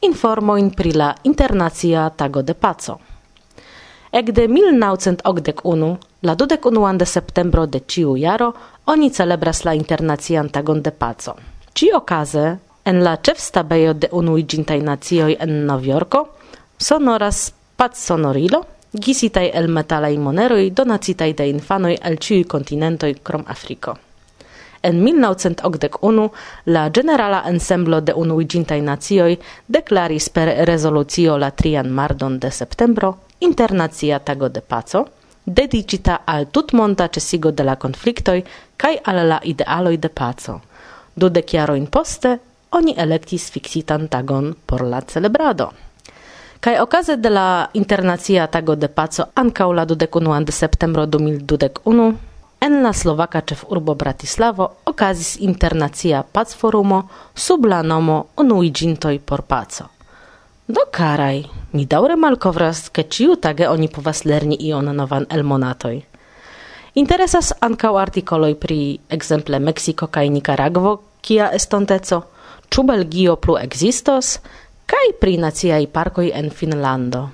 informojn 0.00 0.70
pri 0.70 0.92
la 0.92 1.12
internacia 1.24 2.08
tago 2.16 2.42
de 2.42 2.54
paco. 2.54 2.98
Ekde 4.10 4.48
1981, 4.48 5.98
la 6.22 6.34
21 6.34 6.98
de 6.98 7.04
septembro 7.06 7.66
de 7.66 7.84
ciu 7.86 8.16
jaro, 8.16 8.54
oni 8.86 9.10
celebras 9.10 9.64
la 9.64 9.74
internacian 9.74 10.48
tagon 10.48 10.82
de 10.82 10.90
paco. 10.90 11.36
Ci 11.74 11.92
okaze 11.92 12.71
En 12.84 12.98
la 13.06 13.14
ĉefstabejo 13.14 13.92
de 13.94 14.08
Unuiĝintaj 14.10 14.80
Nacioj 14.82 15.36
en 15.44 15.52
Novjorko 15.66 16.24
sonoras 16.82 17.52
pat 17.78 17.94
sonorilo, 17.96 18.64
gisitaj 18.92 19.44
el 19.60 19.68
metalaj 19.76 20.16
moneroj 20.18 20.64
donacitaj 20.80 21.28
de 21.38 21.46
infanoj 21.50 21.92
el 22.10 22.18
ĉiuj 22.26 22.42
kontinentoj 22.54 23.12
krom 23.22 23.46
Afriko. 23.54 23.94
En 24.82 24.98
1981 25.04 26.28
la 26.74 26.88
Generala 26.90 27.44
Ensemblo 27.52 28.00
de 28.00 28.18
Unuiĝintaj 28.24 28.80
Nacioj 28.90 29.36
deklaris 29.68 30.28
per 30.28 30.54
rezolucio 30.66 31.38
la 31.38 31.50
trian 31.50 31.94
mardon 32.02 32.38
de 32.38 32.50
septembro 32.50 33.14
Internacia 33.40 34.18
Tago 34.18 34.48
de 34.48 34.60
Paco, 34.60 35.06
dedicita 35.44 36.22
al 36.24 36.50
tutmonda 36.50 37.08
cesigo 37.08 37.50
de 37.50 37.64
la 37.64 37.76
konfliktoj 37.76 38.42
kaj 38.76 38.96
al 39.04 39.28
la 39.28 39.40
idealoj 39.44 39.96
de 39.96 40.08
paco. 40.08 40.60
Dudek 41.14 41.54
jarojn 41.54 41.86
poste 41.86 42.38
oni 42.72 42.94
electis 42.96 43.50
fixitan 43.52 44.08
tagon 44.08 44.54
por 44.66 44.82
la 44.82 45.00
celebrado. 45.00 45.70
Kaj 46.60 46.78
okaze 46.80 47.16
de 47.16 47.30
la 47.30 47.68
Internacia 47.74 48.46
Tago 48.46 48.76
de 48.76 48.88
Paco 48.88 49.24
ankaŭ 49.34 49.72
la 49.72 49.84
21 49.84 50.44
de 50.44 50.52
septembro 50.52 51.06
2021 51.06 52.14
en 52.60 52.82
la 52.82 52.92
slovaka 52.92 53.40
ĉefurbo 53.40 53.94
Bratislavo 53.94 54.68
okazis 54.86 55.36
internacia 55.40 56.22
pacforumo 56.22 57.08
sub 57.34 57.66
la 57.66 57.82
nomo 57.82 58.26
Unuiĝintoj 58.36 59.18
por 59.18 59.42
Paco. 59.42 59.88
Do 60.68 60.86
karaj, 60.90 61.42
mi 61.72 61.86
daŭre 61.86 62.16
malkovras, 62.16 62.88
ke 62.88 63.02
ĉiutage 63.02 63.68
oni 63.68 63.88
povas 63.88 64.24
lerni 64.24 64.56
ion 64.60 64.94
novan 64.96 65.26
el 65.30 65.42
monatoj. 65.42 65.96
Interesas 66.94 67.52
ankaŭ 67.60 67.96
artikoloj 67.98 68.54
pri 68.54 68.98
ekzemple 69.10 69.58
Meksiko 69.58 70.06
kaj 70.06 70.28
Nikaragvo, 70.30 71.00
kia 71.20 71.50
estonteco– 71.58 72.22
ĉu 72.72 72.82
Belgio 72.88 73.36
plu 73.36 73.58
ekzistos 73.60 74.38
kaj 74.88 75.08
pri 75.20 75.36
naciaj 75.40 75.86
parkoj 75.92 76.30
en 76.38 76.48
Finnlando. 76.50 77.26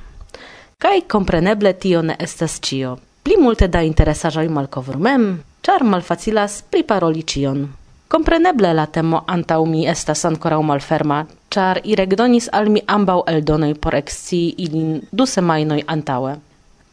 Kaj 0.83 1.05
kompreneble 1.15 1.73
tio 1.79 2.03
ne 2.03 2.17
estas 2.19 2.59
ĉio. 2.61 2.97
Pli 3.23 3.37
multe 3.39 3.69
da 3.69 3.83
interesaĵoj 3.87 4.49
malkovru 4.49 4.99
mem, 4.99 5.29
ĉar 5.63 5.85
malfacilas 5.85 6.63
priparoli 6.71 7.23
ĉion. 7.23 7.63
Kompreneble 8.09 8.73
la 8.75 8.87
temo 8.87 9.23
antaŭ 9.27 9.63
mi 9.69 9.87
estas 9.95 10.25
ankoraŭ 10.25 10.61
malferma, 10.73 11.23
ĉar 11.55 11.83
iregdonis 11.85 12.49
al 12.59 12.71
mi 12.75 12.83
ambaŭ 12.99 13.19
eldonoj 13.35 13.75
por 13.83 13.95
ekscii 13.95 14.55
ilin 14.67 14.95
du 15.13 15.27
semajnoj 15.27 15.83
antaŭe. 15.87 16.39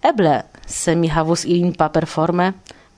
Eble, 0.06 0.42
se 0.68 0.96
mi 0.96 1.08
havus 1.08 1.46
ilin 1.46 1.74
paperforme, 1.74 2.52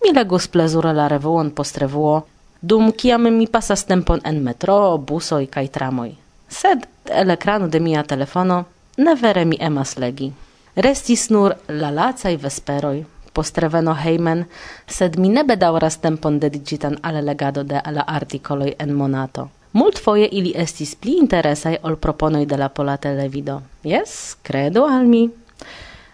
mi 0.04 0.16
legus 0.16 0.48
plezure 0.48 0.92
la 0.94 1.08
revuon 1.08 1.52
post 1.52 1.78
revuo, 1.84 2.18
dum 2.62 2.92
kiam 2.92 3.24
mi 3.38 3.48
pasas 3.48 3.86
tempon 3.86 4.22
en 4.24 4.44
metro, 4.44 4.98
busoj 4.98 5.46
kaj 5.48 5.68
tramoj. 5.68 6.12
Sed 6.50 6.88
el 7.10 7.30
ekranu 7.32 7.68
de 7.68 7.80
mia 7.80 8.04
telefono 8.04 8.66
ne 8.98 9.16
vere 9.16 9.46
mi 9.46 9.58
emas 9.60 9.98
legi. 9.98 10.32
Restis 10.76 11.30
nur 11.30 11.56
la 11.68 11.90
lacaj 11.92 12.36
vesperoj, 12.38 13.06
postreveno 13.34 13.94
heimen, 13.94 14.46
sed 14.88 15.18
mi 15.18 15.30
ne 15.30 15.44
bedaŭras 15.44 15.98
tempon 16.02 16.40
dediĉitan 16.40 16.98
al 17.02 17.24
legado 17.26 17.64
de 17.64 17.82
la 17.92 18.06
artikoloj 18.08 18.74
en 18.80 18.94
monato. 18.94 19.50
Multfoje 19.74 20.30
ili 20.32 20.54
estis 20.56 20.96
pli 20.96 21.18
interesaj 21.22 21.76
ol 21.84 21.98
proponoj 22.02 22.46
de 22.46 22.58
la 22.58 22.70
pola 22.70 22.98
televido. 22.98 23.62
Jes, 23.84 24.38
kredu 24.44 24.86
al 24.86 25.06
mi. 25.06 25.28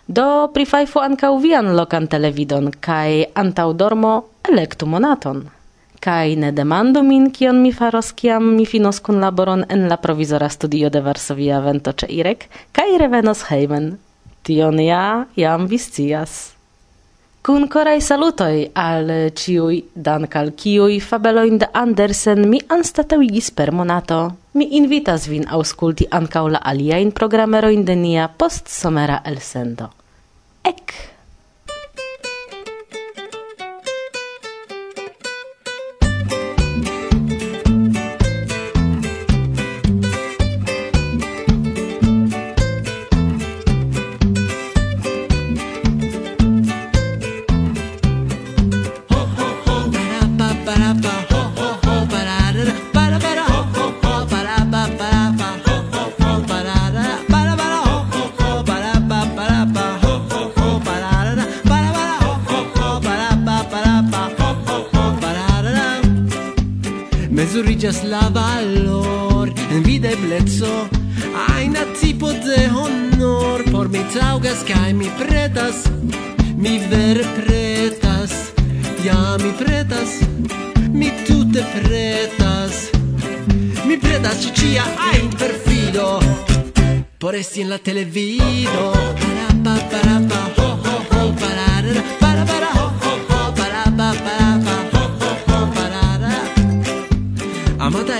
Do 0.08 0.50
prifajfu 0.54 1.00
ankaŭ 1.00 1.38
vian 1.40 1.72
lokan 1.78 2.08
televidon 2.12 2.72
kaj 2.80 3.24
antaŭ 3.40 3.70
dormo 3.74 4.14
elektu 4.52 4.86
monaton 4.86 5.46
kai 6.04 6.36
ne 6.36 6.52
demando 6.52 7.04
min 7.04 7.30
kion 7.32 7.62
mi 7.64 7.72
faros 7.72 8.12
kiam 8.20 8.44
mi 8.56 8.66
finos 8.66 9.00
kun 9.00 9.22
laboron 9.24 9.66
en 9.70 9.88
la 9.90 9.98
provizora 9.98 10.50
studio 10.50 10.90
de 10.90 11.00
Varsovia 11.00 11.60
Vento 11.60 11.92
ce 12.00 12.08
Irek 12.10 12.50
kai 12.72 12.98
revenos 12.98 13.46
heimen 13.52 13.98
Tion 14.44 14.80
ja 14.80 15.26
jam 15.36 15.68
viscias. 15.72 16.52
Kun 17.44 17.68
koraj 17.68 18.02
salutoj 18.04 18.70
al 18.76 19.10
ciui 19.36 19.82
dankal 19.96 20.52
kiuj 20.60 21.00
fabeloin 21.04 21.58
de 21.60 21.68
Andersen 21.74 22.50
mi 22.50 22.60
anstatauigis 22.68 23.52
per 23.52 23.72
monato. 23.72 24.20
Mi 24.54 24.68
invitas 24.80 25.30
vin 25.32 25.48
aŭskulti 25.48 26.08
ancau 26.12 26.52
la 26.52 26.60
aliain 26.72 27.12
programeroin 27.12 27.86
de 27.86 27.96
nia 27.96 28.28
post 28.28 28.68
somera 28.68 29.22
el 29.26 29.36
elsendo. 29.36 29.90
Ek! 30.64 31.13
estas 67.94 68.10
la 68.10 68.30
valor 68.30 69.54
Envidebleco 69.72 70.90
Aina 71.56 71.80
tipo 72.02 72.32
de 72.32 72.70
honor 72.70 73.64
Por 73.72 73.90
mi 73.90 74.00
taugas 74.14 74.64
kaj 74.68 74.94
mi 74.94 75.10
pretas. 75.18 75.76
Mi 76.56 76.80
vere 76.90 77.24
pretas 77.36 78.32
Ja 79.04 79.38
mi 79.44 79.52
pretas. 79.52 80.10
Mi 80.94 81.12
tute 81.28 81.66
pretas. 81.74 82.90
Mi 83.86 83.98
pretas 83.98 84.38
ĉe 84.44 84.54
ĉia 84.56 84.84
ajn 85.12 85.30
perfido. 85.40 86.20
Por 87.20 87.36
esti 87.36 87.62
en 87.62 87.70
la 87.70 87.78
televido. 87.78 88.94
Para 89.64 89.80
Parapa, 89.90 89.90
para 89.92 90.16
ho, 90.58 90.70
ho, 90.86 90.96
ho, 91.12 91.36
para 91.40 91.66
para, 92.20 92.46
para, 92.46 92.70
ho 92.76 92.83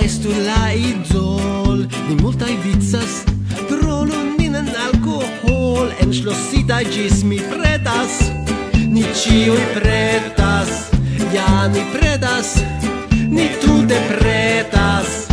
estu 0.04 0.28
la 0.28 0.72
idol 0.72 1.86
Ni 2.08 2.14
multai 2.22 2.56
vizas 2.64 3.24
Trolon 3.68 4.36
nin 4.38 4.54
en 4.54 4.68
alkohol 4.86 5.88
En 6.00 6.12
schlossita 6.12 6.82
gis 6.92 7.24
mi 7.24 7.38
pretas 7.52 8.20
Ni 8.94 9.04
ciui 9.20 9.64
pretas 9.74 10.90
Ja 11.32 11.68
ni 11.72 11.84
pretas 11.94 12.54
Ni 13.10 13.48
tute 13.62 13.98
pretas 14.12 15.28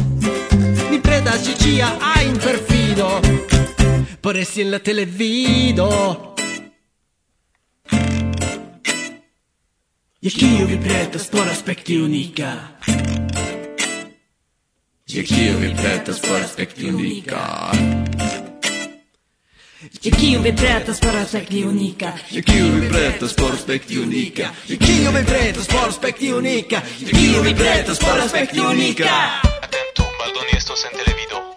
Ni 0.90 1.00
pretas 1.00 1.44
ci 1.46 1.56
cia 1.58 1.92
ein 2.16 2.38
perfido 2.38 3.20
Por 4.22 4.38
esti 4.38 4.62
en 4.62 4.70
la 4.70 4.80
televido. 4.80 6.36
Je 10.22 10.30
kiu 10.30 10.68
vi 10.68 10.78
pretas 10.78 11.26
por 11.26 11.48
aspekti 11.50 11.98
unika 11.98 12.78
Je 15.14 15.24
kiu 15.24 15.58
vi 15.60 15.74
pretas 15.76 16.20
por 16.22 16.42
aspekti 16.42 16.88
unika. 16.90 17.72
Je 20.04 20.12
kiu 20.12 20.40
vi 20.42 20.54
pretas 20.56 21.00
por 21.00 21.16
aspekti 21.18 21.66
unika. 21.66 22.14
Je 22.32 22.42
kiu 22.42 22.66
vi 22.76 22.88
pretas 22.90 23.34
por 23.36 23.52
aspekti 23.54 24.00
unika. 24.00 24.50
Je 24.68 24.78
kiu 24.78 25.12
vi 25.12 25.26
pretas 25.26 25.68
por 25.68 25.90
aspekti 25.90 26.34
unika. 26.34 26.82
Je 27.00 27.12
kiu 27.12 27.42
vi 27.44 27.56
pretas 27.56 28.00
por 28.00 28.20
aspekti 28.24 28.60
unika. 28.62 29.10
Atentu, 29.62 30.04
baldoni 30.20 30.56
estos 30.58 30.86
en 30.86 30.92
televido. 31.04 31.51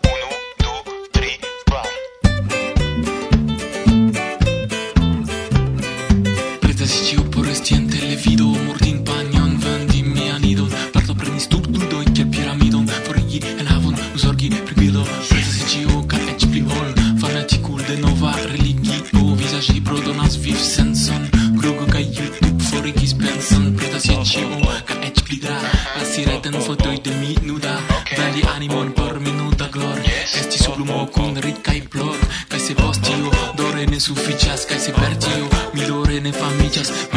ne 36.24 36.32
famiĝas. 36.32 37.13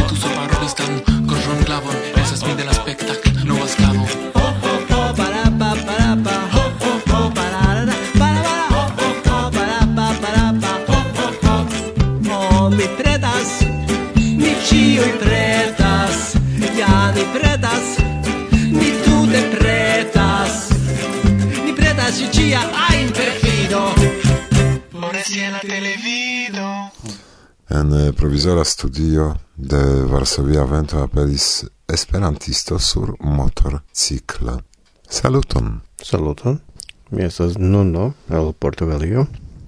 provizora 28.27 28.63
studio 28.63 29.35
de 29.55 30.03
Varsovia 30.03 30.63
Vento 30.65 31.01
aperis 31.01 31.65
esperantisto 31.87 32.79
sur 32.79 33.15
motorcikla. 33.19 34.59
Saluton! 35.09 35.81
Saluton! 36.03 36.59
Mi 37.09 37.23
estas 37.23 37.55
Nuno 37.57 38.13
el 38.29 38.53
Portugalio. 38.59 39.25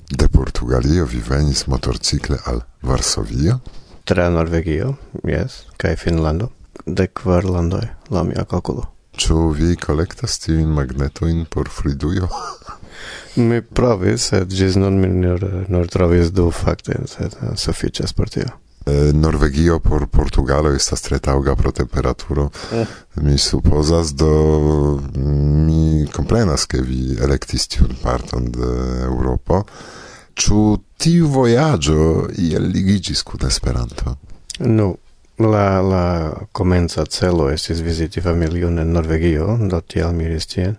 De 0.09 0.27
Portugalio 0.27 1.05
vi 1.05 1.21
venis 1.29 1.67
motorcikle 1.67 2.37
al 2.45 2.61
Varsovio? 2.81 3.59
Tra 4.03 4.29
Norvegio, 4.29 4.97
yes, 5.23 5.63
kai 5.77 5.95
Finlando. 5.95 6.51
De 6.85 7.07
kvar 7.07 7.45
landoj, 7.45 7.87
la 8.09 8.23
mia 8.23 8.43
kalkulo. 8.43 8.89
Ĉu 9.15 9.53
vi 9.55 9.75
kolektas 9.75 10.35
tiujn 10.43 10.67
magnetojn 10.67 11.45
por 11.45 11.71
Fridujo? 11.71 12.27
Mi 13.35 13.61
provis, 13.61 14.29
sed 14.31 14.51
ĝis 14.53 14.75
nun 14.79 14.99
mi 15.01 15.07
nur, 15.07 15.45
nur 15.67 15.87
trovis 15.87 16.33
du 16.35 16.49
fakte, 16.51 16.97
sed 17.07 17.37
sufiĉas 17.57 18.13
por 18.13 18.29
tio. 18.29 18.49
Eh, 18.89 19.13
Norvegio 19.13 19.79
por 19.79 20.07
Portugalo 20.07 20.71
estas 20.73 21.01
tre 21.01 21.19
taŭga 21.19 21.55
pro 21.55 21.71
temperaturo. 21.71 22.49
Eh. 22.73 22.85
Mi 23.15 23.37
supozas 23.37 24.13
do 24.13 24.31
mm, 25.15 25.65
mi 25.65 26.07
komprenas 26.13 26.65
ke 26.65 26.81
vi 26.81 27.17
elektis 27.21 27.67
tiun 27.67 27.93
parton 28.01 28.47
de 28.51 28.71
Eŭropo. 29.05 29.63
Ĉu 30.39 30.63
tiu 30.97 31.27
vojaĝo 31.27 32.29
iel 32.37 32.71
ligiĝis 32.71 33.21
kun 33.27 33.45
Esperanto? 33.47 34.15
No, 34.59 34.93
la 35.37 35.81
la 35.81 36.05
komenca 36.51 37.05
celo 37.05 37.49
estis 37.51 37.83
viziti 37.83 38.21
familion 38.21 38.79
en 38.79 38.93
Norvegio, 38.95 39.57
do 39.69 39.81
tial 39.81 40.15
mi 40.15 40.25
iris 40.29 40.47
tien. 40.47 40.77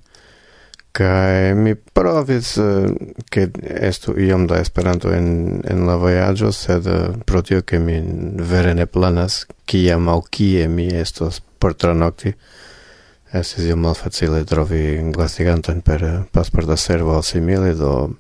Kai 0.92 1.54
mi 1.54 1.74
provis 1.74 2.56
eh, 2.58 2.88
ke 3.30 3.46
estu 3.62 4.16
iom 4.18 4.46
da 4.50 4.58
Esperanto 4.58 5.12
en 5.14 5.60
en 5.70 5.84
la 5.86 5.94
vojaĝo, 5.96 6.50
sed 6.52 6.86
eh, 6.86 7.10
pro 7.26 7.42
tio 7.42 7.62
ke 7.62 7.78
mi 7.78 8.00
vere 8.52 8.74
ne 8.74 8.86
planas 8.86 9.44
kiam 9.70 10.08
aŭ 10.08 10.20
kie 10.30 10.66
mi 10.68 10.88
estos 11.02 11.40
por 11.58 11.76
tranokti, 11.78 12.32
estis 13.32 13.68
iom 13.68 13.86
malfacile 13.86 14.42
trovi 14.44 14.82
glasiganton 15.14 15.80
per 15.80 16.04
eh, 16.04 16.16
pasporta 16.32 16.76
servo 16.76 17.14
al 17.16 17.22
simile, 17.22 17.74
do 17.78 18.10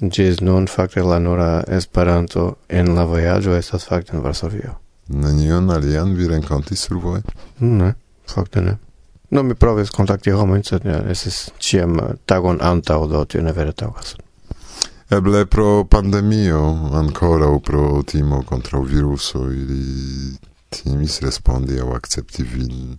ĝis 0.00 0.40
nun 0.40 0.66
fakte 0.66 1.04
la 1.04 1.18
nura 1.18 1.50
Esperanto 1.68 2.56
en 2.68 2.94
la 2.96 3.04
vojaĝo 3.04 3.52
estas 3.58 3.84
fakte 3.90 4.16
en 4.16 4.24
Varsovio. 4.24 4.78
Nenion 5.08 5.70
alian 5.70 6.16
vi 6.16 6.26
renkontis 6.28 6.88
survoje? 6.88 7.22
Ne, 7.60 7.92
fakte 8.26 8.64
ne. 8.64 8.78
No 9.34 9.42
mi 9.42 9.54
provis 9.54 9.90
kontakti 9.90 10.30
homojn, 10.30 10.62
sed 10.62 10.84
ja, 10.86 11.00
estis 11.10 11.48
ĉiam 11.58 11.96
tagon 12.30 12.60
antaŭ 12.62 13.00
do 13.10 13.24
tio 13.26 13.42
ne 13.42 13.52
vere 13.52 13.72
taŭgas. 13.74 14.14
Eble 15.10 15.40
pro 15.50 15.84
pandemio, 15.90 16.60
ankoraŭ 17.00 17.54
pro 17.66 18.02
timo 18.06 18.44
kontraŭ 18.46 18.84
viruso, 18.86 19.48
ili 19.50 20.36
timis 20.70 21.18
respondi 21.26 21.80
aŭ 21.82 21.90
akcepti 21.96 22.46
vin. 22.52 22.94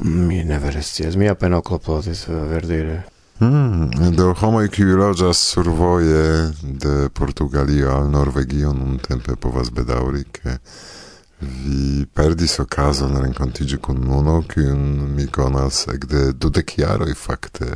Mi 0.00 0.40
ne 0.44 0.58
vere 0.58 0.82
scias, 0.82 1.20
mi 1.20 1.28
apenaŭ 1.28 1.60
klopodis 1.68 2.24
eh, 2.28 2.40
verdire. 2.54 3.02
Mm, 3.44 4.10
do 4.16 4.32
homoj 4.40 4.68
kiuj 4.72 4.96
loĝas 4.96 5.40
survoje 5.52 6.50
de 6.62 7.08
Portugalio 7.12 7.90
al 7.92 8.10
Norvegio 8.10 8.72
nuntempe 8.72 9.36
povas 9.36 9.72
bedaŭri 9.74 10.24
ke 10.32 10.58
Vi 11.40 12.06
perdis 12.14 12.58
okazon 12.60 13.16
renkontigi 13.22 13.76
kun 13.76 14.00
Nuno, 14.00 14.42
kiun 14.48 15.14
mi 15.14 15.26
konas 15.26 15.86
ekde 15.94 16.32
dudek 16.32 16.78
jaroj 16.78 17.14
fakte. 17.14 17.66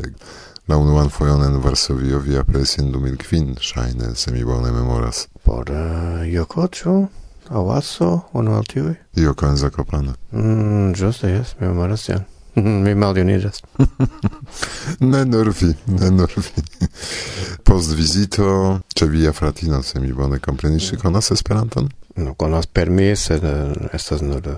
La 0.68 0.76
unuan 0.76 1.08
fojon 1.08 1.44
en 1.44 1.60
Varsovio 1.62 2.18
vi 2.18 2.36
aperis 2.38 2.78
en 2.78 2.92
2005, 2.92 3.60
ŝajne, 3.60 4.14
se 4.14 4.32
mi 4.32 4.44
bone 4.44 4.72
memoras. 4.72 5.26
Por 5.42 5.70
eh, 5.70 5.74
uh, 5.74 6.32
Joko, 6.34 6.66
ĉu? 6.68 6.96
Aŭ 7.48 7.70
Aso, 7.72 8.08
unu 8.32 8.56
el 8.58 8.66
tiuj? 8.68 8.94
Joko 9.16 9.46
en 9.48 9.56
Zakopane. 9.56 10.12
Mm, 10.32 10.92
ĝuste, 10.94 11.30
jes, 11.32 11.54
mi 11.60 11.66
memoras 11.66 12.04
tion. 12.04 12.26
mi 12.84 12.94
maljuniĝas. 12.94 13.62
ne 15.12 15.24
nur 15.24 15.52
vi, 15.60 15.72
ne 15.86 16.10
nur 16.10 16.36
vi. 16.36 16.88
Post 17.64 17.96
vizito 17.96 18.78
ĉe 18.94 19.06
via 19.06 19.32
fratino, 19.32 19.82
se 19.82 20.00
mi 20.00 20.12
bone 20.12 20.38
komprenis, 20.38 20.90
ŝi 20.90 21.00
konas 21.00 21.30
Esperanton? 21.30 21.88
no 22.18 22.34
konas 22.34 22.66
per 22.66 22.90
mi, 22.90 23.14
sed 23.16 23.44
estas 23.92 24.22
nur 24.22 24.50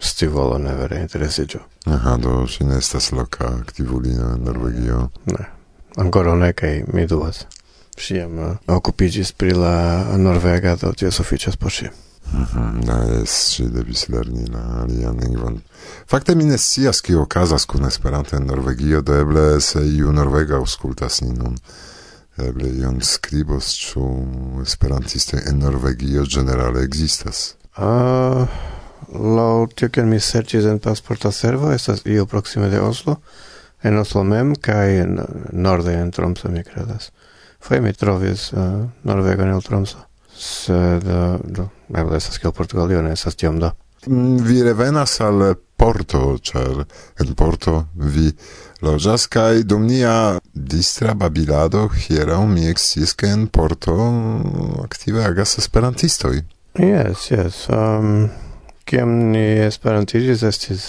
scivolo 0.00 0.58
ne 0.58 0.74
vere 0.76 1.00
interesiĝo. 1.00 1.60
Aha, 1.86 2.16
do 2.20 2.38
ŝi 2.50 2.66
ne 2.68 2.78
estas 2.78 3.10
loka 3.12 3.48
aktivulino 3.60 4.32
en 4.34 4.44
Norvegio. 4.44 5.08
Ne, 5.32 5.46
ancora 5.96 6.34
ne 6.34 6.52
kaj 6.52 6.82
mi 6.92 7.06
dubas. 7.06 7.46
Ŝi 7.96 8.18
jam 8.18 8.40
okupiĝis 8.68 9.32
pri 9.32 9.54
la 9.56 9.76
norvega, 10.20 10.76
do 10.76 10.92
tio 10.92 11.10
sufiĉas 11.10 11.56
por 11.56 11.72
ŝi. 11.72 11.88
Mhm, 12.26 12.80
da 12.84 12.96
jes, 13.06 13.34
ŝi 13.54 13.68
devis 13.72 14.08
lerni 14.12 14.48
la 14.50 14.62
alian 14.82 15.16
lingvon. 15.22 15.60
Fakte 16.10 16.34
mi 16.34 16.44
ne 16.44 16.58
scias 16.58 17.00
kio 17.00 17.22
okazas 17.22 17.64
kun 17.64 17.86
Esperanto 17.86 18.36
en 18.36 18.46
Norvegio, 18.46 19.00
do 19.00 19.14
eble 19.14 19.60
se 19.60 19.80
iu 19.86 20.12
norvega 20.12 20.58
aŭskultas 20.58 21.20
nin 21.22 21.38
nun 21.38 21.56
eble 22.42 22.68
ion 22.80 23.00
skribos 23.00 23.72
ĉu 23.80 24.06
esperantistoj 24.62 25.40
en 25.50 25.60
Norvegio 25.64 26.24
ĝenerale 26.28 26.84
ekzistas. 26.84 27.54
Ah, 27.76 28.46
laŭ 29.12 29.66
tio 29.76 29.88
kiel 29.92 30.08
mi 30.10 30.20
serĉis 30.20 30.68
en 30.68 30.80
pasporta 30.84 31.32
servo 31.32 31.72
estas 31.72 32.04
io 32.04 32.26
proksime 32.26 32.68
de 32.72 32.80
Oslo, 32.80 33.16
en 33.82 33.98
Oslo 33.98 34.24
mem 34.24 34.54
kaj 34.56 34.98
en 35.02 35.18
norde 35.52 35.94
en 35.96 36.12
Tromsø 36.12 36.52
mi 36.52 36.64
kredas. 36.64 37.10
Foje 37.60 37.80
mi 37.80 37.92
trovis 37.92 38.50
uh, 38.52 38.84
Norvegon 39.04 39.50
el 39.50 39.62
Tromsø. 39.62 40.04
Sed 40.36 41.06
uh, 41.08 41.40
do, 41.40 41.70
eble 41.96 42.20
estas 42.20 42.38
kiel 42.38 42.52
Portugalio, 42.52 43.02
ne 43.02 43.14
estas 43.16 43.36
tiom 43.40 43.60
da. 43.60 43.72
Mm, 44.06 44.36
vi 44.44 44.62
revenas 44.62 45.20
al 45.24 45.54
Porto, 45.76 46.36
ĉar 46.38 46.84
en 47.20 47.34
Porto 47.34 47.86
vi 47.94 48.30
loĝas 48.82 49.26
kaj 49.32 49.62
dum 49.64 49.86
nia 49.86 50.38
distra 50.54 51.14
babilado 51.14 51.86
hieraŭ 51.88 52.42
mi 52.50 52.68
eksciis 52.68 53.14
ke 53.16 53.30
en 53.32 53.46
Porto 53.46 53.96
aktive 54.84 55.24
agas 55.24 55.58
esperantistoj. 55.58 56.42
Yes, 56.78 57.30
yes. 57.30 57.64
Um, 57.72 58.28
kiam 58.84 59.14
ni 59.32 59.44
esperantiĝis 59.64 60.44
estis 60.44 60.86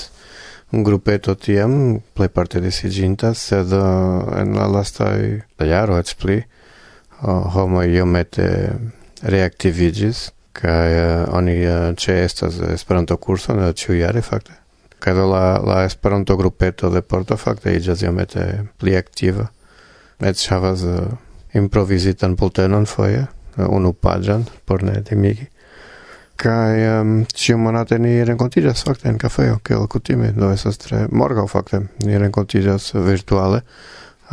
grupeto 0.71 1.36
tiam, 1.39 2.02
plejparte 2.13 2.60
disiĝinta, 2.60 3.32
sed 3.34 3.71
uh, 3.71 4.28
en 4.36 4.56
la 4.58 4.67
lastaj 4.67 5.43
jaro 5.63 5.95
eĉ 6.02 6.15
pli 6.19 6.41
uh, 6.41 7.47
homoj 7.56 7.88
iomete 7.88 8.50
reaktiviĝis 9.23 10.28
kaj 10.58 10.88
uh, 10.91 11.36
oni 11.38 11.58
uh, 11.63 11.91
ĉeestas 11.95 12.60
Esperanto-kurson 12.73 13.63
uh, 13.63 13.71
ĉiujare 13.71 14.21
fakte. 14.26 14.66
Cada 14.99 15.25
la, 15.25 15.57
la 15.62 15.83
Esperanto 15.86 16.38
grupeto 16.38 16.89
de 16.89 17.01
Porto 17.01 17.38
fakte 17.38 17.75
iĝas 17.77 18.01
iomete 18.01 18.45
pli 18.81 18.95
aktiva. 18.97 19.47
Eĉ 20.19 20.47
havas 20.49 20.81
uh, 20.88 21.12
improvizitan 21.53 22.36
bultenon 22.36 22.88
foje, 22.89 23.27
uh, 23.27 23.67
unu 23.69 23.93
paĝan 23.93 24.47
por 24.65 24.83
ne 24.83 24.97
timigi. 25.05 25.45
Kaj 26.38 27.01
um, 27.01 27.13
ĉiu 27.33 27.57
monate 27.62 27.99
ni 28.01 28.19
renkontiĝas 28.25 28.83
fakte 28.86 29.10
en 29.10 29.17
kafejo, 29.21 29.60
kiel 29.65 29.86
kutime, 29.89 30.31
do 30.33 30.49
estas 30.53 30.81
tre 30.81 31.05
morgaŭ 31.12 31.47
fakte 31.49 31.83
ni 32.05 32.17
renkontiĝas 32.17 32.91
virtuale 33.05 33.62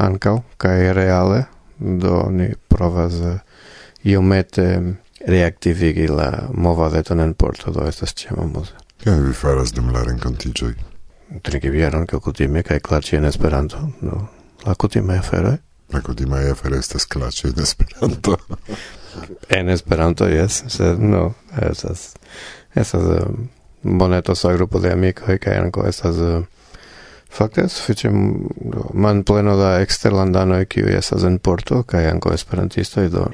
ankaŭ 0.00 0.38
kaj 0.60 0.92
reale, 0.96 1.44
do 1.78 2.24
ni 2.32 2.50
provas 2.68 3.20
uh, 3.20 3.36
iomete 4.04 4.68
reaktivigi 5.26 6.08
la 6.08 6.48
movadeton 6.52 7.20
en 7.20 7.34
Porto, 7.34 7.72
do 7.72 7.84
estas 7.88 8.16
ĉiama 8.16 8.48
muze. 8.48 8.83
Kaj 9.02 9.18
vi 9.20 9.32
faras 9.32 9.72
dum 9.74 9.90
la 9.92 10.04
renkontiĝoj? 10.06 10.74
Trinkivieron, 11.42 12.06
che 12.06 12.20
kutime, 12.20 12.62
kaj 12.62 12.78
klaĉi 12.80 13.16
en 13.16 13.24
Esperanto. 13.24 13.80
Do, 14.00 14.20
la 14.66 14.74
kutimaj 14.74 15.18
aferoj? 15.18 15.56
La 15.92 16.00
kutimaj 16.00 16.50
aferoj 16.52 16.78
estas 16.78 17.06
klaĉi 17.10 17.48
en 17.50 17.60
Esperanto. 17.62 18.36
en 19.58 19.68
Esperanto, 19.68 20.28
yes. 20.30 20.62
sed 20.68 21.02
no, 21.02 21.32
esas... 21.70 22.14
Esas... 22.74 23.02
um, 23.02 23.48
boneto 23.84 24.34
sa 24.34 24.52
grupo 24.52 24.80
de 24.80 24.92
amikoj 24.92 25.38
kaj 25.38 25.58
ankaŭ 25.66 25.88
estas... 25.88 26.16
Uh, 26.16 26.44
Fakte, 27.34 27.64
sufiĉe 27.68 28.12
manpleno 28.94 29.56
da 29.58 29.80
eksterlandanoj 29.82 30.68
kiuj 30.70 30.92
estas 30.94 31.24
en 31.26 31.40
Porto 31.42 31.80
kaj 31.82 32.04
ankaŭ 32.12 32.30
esperantistoj 32.36 33.08
do 33.10 33.24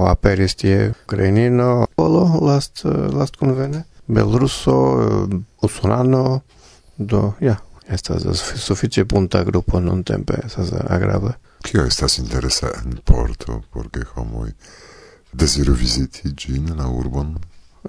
aperis 0.00 0.56
tie 0.56 0.94
ukrainino 0.94 1.84
polo 1.96 2.22
last 2.40 2.86
uh, 2.88 3.12
last 3.12 3.36
konvene 3.36 3.82
belruso, 4.06 4.76
eh, 5.02 5.36
usonano, 5.62 6.40
do, 6.96 7.32
ja, 7.40 7.56
estas 7.88 8.22
sufiĉe 8.56 9.04
punta 9.04 9.44
grupo 9.44 9.80
nuntempe, 9.80 10.34
estas 10.46 10.72
agrable. 10.88 11.32
Kio 11.62 11.84
estas 11.86 12.18
interesa 12.18 12.68
en 12.84 12.98
Porto, 13.04 13.62
por 13.72 13.90
ke 13.90 14.04
homoj 14.14 14.50
deziru 15.32 15.74
viziti 15.74 16.32
ĝin 16.32 16.74
la 16.76 16.88
urbon? 16.88 17.38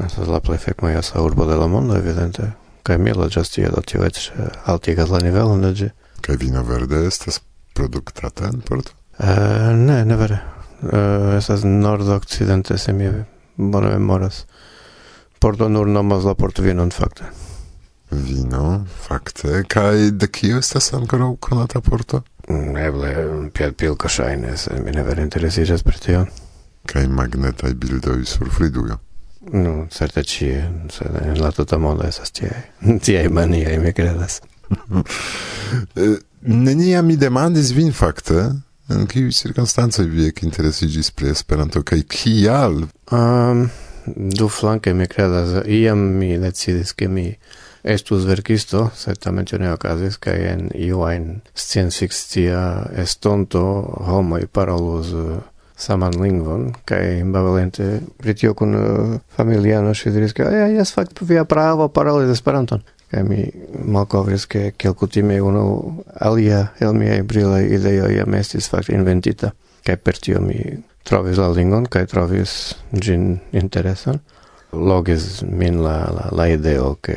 Estas 0.05 0.27
la 0.27 0.39
plej 0.39 0.59
fekmojasa 0.59 1.21
urbo 1.21 1.45
de 1.45 1.55
la 1.55 1.67
mondo, 1.67 1.95
evidente. 1.95 2.51
Kaj 2.83 2.97
mi 2.97 3.13
loĝas 3.13 3.49
tie, 3.49 3.69
do 3.71 3.81
tio 3.81 4.03
eĉ 4.05 4.19
eh, 4.29 4.49
altigas 4.71 5.09
la 5.09 5.21
nivelon 5.23 5.61
de 5.61 5.71
ĝi. 5.73 5.89
Kaj 6.21 6.37
vino 6.41 6.63
verde 6.63 7.05
estas 7.07 7.39
produktata 7.73 8.49
en 8.49 8.61
Porto? 8.61 8.91
Uh, 9.19 9.71
ne, 9.75 10.03
ne 10.05 10.15
vere. 10.19 10.39
Uh, 10.81 11.35
estas 11.37 11.63
nordokcidente, 11.63 12.77
se 12.77 12.93
mi 12.93 13.09
bone 13.55 13.89
memoras. 13.89 14.45
Porto 15.39 15.69
nur 15.69 15.87
nomas 15.87 16.23
la 16.25 16.33
portvinon 16.33 16.91
fakte. 16.91 17.29
Vino, 18.11 18.85
fakte. 19.07 19.63
Kaj 19.67 20.11
de 20.11 20.27
kio 20.27 20.57
estas 20.57 20.93
ankoraŭ 20.93 21.35
konata 21.39 21.81
porto? 21.81 22.21
Mm, 22.49 22.77
eble 22.77 23.13
piedpilko 23.53 24.09
ŝajne, 24.09 24.57
se 24.57 24.77
mi 24.85 24.91
ne 24.91 25.03
vere 25.03 25.23
interesiĝas 25.25 25.83
pri 25.83 25.99
tio. 25.99 26.25
Kaj 26.85 27.07
magnetaj 27.07 27.73
bildoj 27.73 28.25
sur 28.29 28.49
fridujo. 28.53 28.99
Nu, 29.53 29.85
certe 29.93 30.23
ĉie, 30.25 30.61
sed 30.93 31.17
en 31.21 31.41
la 31.41 31.51
tuta 31.53 31.77
mondo 31.77 32.05
estas 32.07 32.33
tiaj. 32.33 32.61
Tiaj 33.05 33.29
maniaj, 33.29 33.79
mi 33.79 33.93
kredas. 33.93 34.41
Eh, 35.95 36.17
neniam 36.41 37.05
mi 37.05 37.15
demandis 37.17 37.71
vin 37.73 37.91
fakte, 37.93 38.43
en 38.89 39.07
kiuj 39.09 39.31
cirkonstancoj 39.33 40.05
vi 40.09 40.27
ekinteresiĝis 40.29 41.09
pri 41.17 41.31
Esperanto 41.33 41.81
kaj 41.81 42.03
kial? 42.09 42.83
Um, 43.09 43.63
du 44.05 44.49
flanke 44.49 44.93
mi 44.93 45.07
credas 45.07 45.65
iam 45.65 45.99
mi 46.19 46.37
decidis 46.37 46.93
che 46.93 47.07
mi 47.07 47.37
estus 47.83 48.25
verkisto 48.25 48.91
certamente 48.95 49.57
ne 49.57 49.71
okazis 49.71 50.17
kaj 50.17 50.39
en 50.51 50.69
iu 50.73 51.03
ajn 51.05 51.41
sciencfikcia 51.53 52.61
estonto 53.03 53.61
homoj 54.07 54.47
parolus 54.51 55.13
eh, 55.13 55.43
saman 55.77 56.13
lingvon 56.21 56.73
kaj 56.85 57.21
ambivalente 57.21 57.99
pri 58.17 58.33
tio 58.33 58.53
kun 58.53 58.75
uh, 58.75 59.19
familiano 59.35 59.93
ŝi 59.93 60.11
diris 60.11 60.33
ke 60.33 60.43
ja 60.43 60.67
jes 60.71 60.93
fakte 60.95 61.25
via 61.25 61.45
pravo 61.45 61.87
paroli 61.87 62.31
Esperanton. 62.31 62.81
Kaj 63.11 63.23
mi 63.23 63.43
malkovris 63.85 64.45
ke 64.45 64.71
kelkutime 64.77 65.41
unu 65.41 65.65
alia 66.19 66.67
el 66.79 66.93
miaj 66.93 67.21
brilaj 67.23 67.67
ideoj 67.77 68.15
jam 68.17 68.33
estis 68.33 68.69
fakte 68.69 68.95
inventita. 68.95 69.51
Kaj 69.85 69.95
per 69.97 70.17
tio 70.17 70.41
mi 70.41 70.57
trovis 71.05 71.37
la 71.37 71.49
lingvon 71.53 71.85
kaj 71.91 72.05
trovis 72.11 72.75
ĝin 72.91 73.37
interesan. 73.53 74.19
Logis 74.73 75.43
min 75.47 75.79
la, 75.83 75.97
la, 76.11 76.29
la 76.35 76.47
ideo 76.51 76.95
ke 77.05 77.15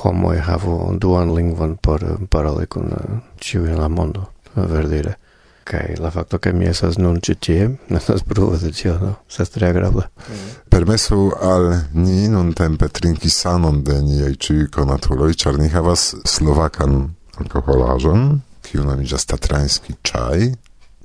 homoj 0.00 0.36
havu 0.46 0.76
duan 1.00 1.32
lingvon 1.34 1.76
por 1.82 2.04
paroli 2.30 2.66
kun 2.66 2.92
uh, 2.94 3.18
ĉiuj 3.40 3.70
en 3.72 3.80
la 3.80 3.88
mondo, 3.88 4.26
verdire. 4.54 5.16
Kaj 5.70 5.96
la 6.02 6.10
fakto 6.10 6.40
ke 6.42 6.52
mi 6.52 6.66
estas 6.66 6.98
nun 6.98 7.20
ĉi 7.22 7.34
tie 7.46 7.68
estas 8.00 8.22
pruvo 8.26 8.58
de 8.58 8.72
tio, 8.74 8.96
no? 8.98 9.14
Estas 9.28 9.54
tre 9.56 9.70
agrable 9.70 10.08
Mm. 10.10 10.32
Mm-hmm. 10.32 10.68
Permesu 10.70 11.32
al 11.42 11.64
ni 11.92 12.28
nuntempe 12.28 12.88
trinki 12.88 13.30
sanon 13.30 13.82
de 13.84 13.96
niaj 14.02 14.34
ĉiuj 14.44 14.68
konatuloj, 14.70 15.32
ĉar 15.34 15.58
ni 15.58 15.68
havas 15.68 16.14
slovakan 16.24 17.14
alkoholaĵon, 17.40 18.40
kiu 18.62 18.84
nomiĝas 18.84 19.26
tatrański 19.26 19.96
czaj, 20.06 20.52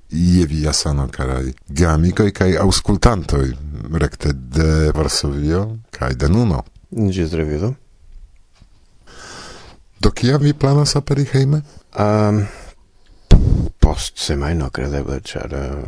je 0.09 0.45
via 0.45 0.73
sano 0.73 1.07
karaj 1.11 1.51
geamicoi 1.67 2.31
kaj 2.31 2.57
aŭskultantoj 2.61 3.47
rekte 3.93 4.33
de 4.33 4.91
Varsovio 4.95 5.77
kaj 5.91 6.13
de 6.13 6.29
Nuno. 6.29 6.63
Gis 6.91 7.33
revido. 7.33 7.73
Do 9.99 10.11
kia 10.11 10.37
vi 10.37 10.53
planas 10.53 10.95
aperi 10.95 11.25
hejme? 11.33 11.61
Um, 11.99 12.45
post 13.79 14.17
semajno, 14.17 14.69
kredeble, 14.69 15.19
ĉar 15.21 15.53
uh, 15.53 15.85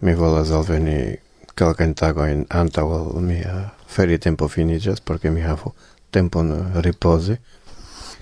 mi 0.00 0.14
volas 0.14 0.50
alveni 0.50 1.16
kelkajn 1.60 1.94
tagojn 1.94 2.44
antaŭ 2.50 2.86
ol 2.96 3.22
mia 3.24 3.54
eh, 3.54 3.70
feritempo 3.90 4.48
finiĝas, 4.48 5.00
por 5.00 5.18
ke 5.20 5.30
mi 5.30 5.42
havu 5.44 5.72
tempon 6.10 6.52
ripozi. 6.84 7.36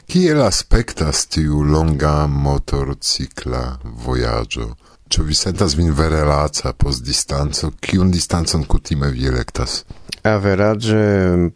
Kiel 0.09 0.41
aspektas 0.43 1.27
tiu 1.29 1.63
longa 1.63 2.27
motorcikla 2.27 3.65
vojaĝo? 4.05 4.69
Ĉu 5.09 5.23
vi 5.25 5.35
sentas 5.35 5.73
vin 5.77 5.95
vere 5.97 6.21
laca 6.29 6.75
post 6.77 7.05
distanco? 7.05 7.71
Kiun 7.81 8.11
distancon 8.13 8.65
kutime 8.69 9.09
vi 9.15 9.29
elektas? 9.31 9.85
Averaĝe 10.29 10.99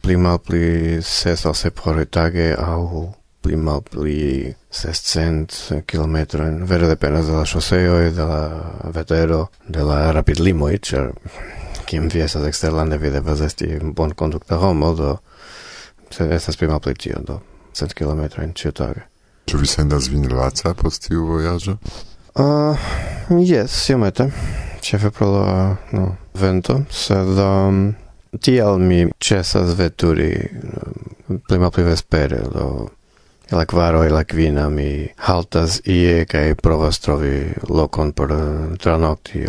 pli 0.01 0.17
malpli 0.17 1.01
ses 1.05 1.45
al 1.47 1.57
sep 1.59 1.83
horoj 1.85 2.07
tage 2.17 2.47
aŭ 2.57 2.85
pli 3.45 3.59
malpli 3.59 4.55
sescent 4.73 5.57
kilometrojn. 5.91 6.62
Vere 6.71 6.88
dependas 6.88 7.29
de 7.29 7.35
la 7.37 7.45
ŝoseoj, 7.49 8.12
de 8.17 8.29
la 8.31 8.43
vetero, 8.95 9.43
de 9.69 9.85
la 9.85 9.99
rapidlimoj, 10.17 10.73
ĉar 10.88 11.11
kiam 11.91 12.09
vi 12.09 12.23
estas 12.25 12.47
eksterlande 12.49 12.97
vi 13.03 13.11
devas 13.12 13.43
esti 13.45 13.69
bonkondukta 13.83 14.57
homo, 14.62 14.95
do 14.97 15.17
sed 16.15 16.33
estas 16.33 16.57
pli 16.57 16.71
malpli 16.71 16.95
tio, 16.95 17.21
do 17.27 17.43
cent 17.77 17.93
kilometrojn 17.99 18.57
ĉiutage. 18.57 19.05
Ĉu 19.51 19.61
vi 19.61 19.69
sentas 19.69 20.09
vin 20.09 20.31
laca 20.33 20.73
post 20.79 21.09
tiu 21.09 21.27
vojaĝo? 21.35 21.77
Uh, 22.35 22.77
yes, 23.29 23.75
iomete, 23.90 24.31
ĉefe 24.81 25.11
pro 25.12 25.27
la 25.35 25.77
no, 25.92 26.07
vento, 26.33 26.79
sed 26.88 27.29
um, 27.37 27.75
mm, 27.77 28.38
tial 28.40 28.79
mi 28.81 29.03
ĉesas 29.21 29.75
veturi 29.77 30.31
mm, 30.33 31.42
pli 31.45 31.59
malpli 31.61 31.85
vespere, 31.85 32.38
do 32.55 32.88
la 33.53 33.66
kvaro 33.68 34.01
e 34.07 34.09
la 34.09 34.23
kvina 34.25 34.71
mi 34.73 35.11
haltas 35.27 35.83
ie 35.85 36.23
kaj 36.25 36.55
provas 36.62 37.03
trovi 37.05 37.51
lokon 37.68 38.14
por 38.16 38.33
mm, 38.33 38.79
tranokti, 38.81 39.45